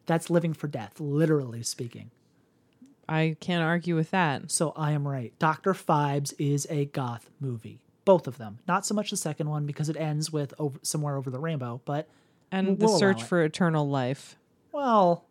[0.07, 2.11] That's living for death, literally speaking.
[3.09, 4.51] I can't argue with that.
[4.51, 5.33] So I am right.
[5.39, 5.75] Dr.
[5.75, 7.81] Phibes is a goth movie.
[8.05, 8.59] Both of them.
[8.69, 11.81] Not so much the second one because it ends with over, somewhere over the rainbow,
[11.85, 12.09] but
[12.53, 14.37] And we'll the search for eternal life.
[14.75, 15.25] Well,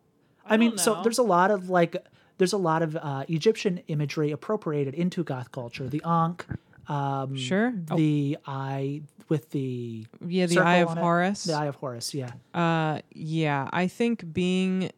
[0.45, 1.97] I, mean, so there's a lot of like,
[2.37, 5.89] there's a lot of uh, Egyptian imagery appropriated into goth culture.
[5.89, 6.45] The Ankh,
[6.87, 7.73] um, Sure.
[7.91, 10.97] Oh, the eye with the Yeah, the Eye of it.
[10.97, 11.43] Horus.
[11.43, 12.31] The Eye of Horus, yeah.
[12.53, 14.91] Uh, yeah, I think being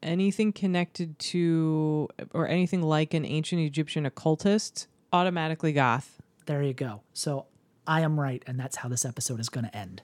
[0.00, 6.22] anything connected to or anything like an ancient Egyptian occultist automatically goth.
[6.46, 7.02] There you go.
[7.14, 7.46] So
[7.86, 10.02] I am right, and that's how this episode is going to end.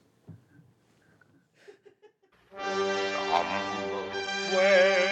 [4.49, 5.08] Somewhere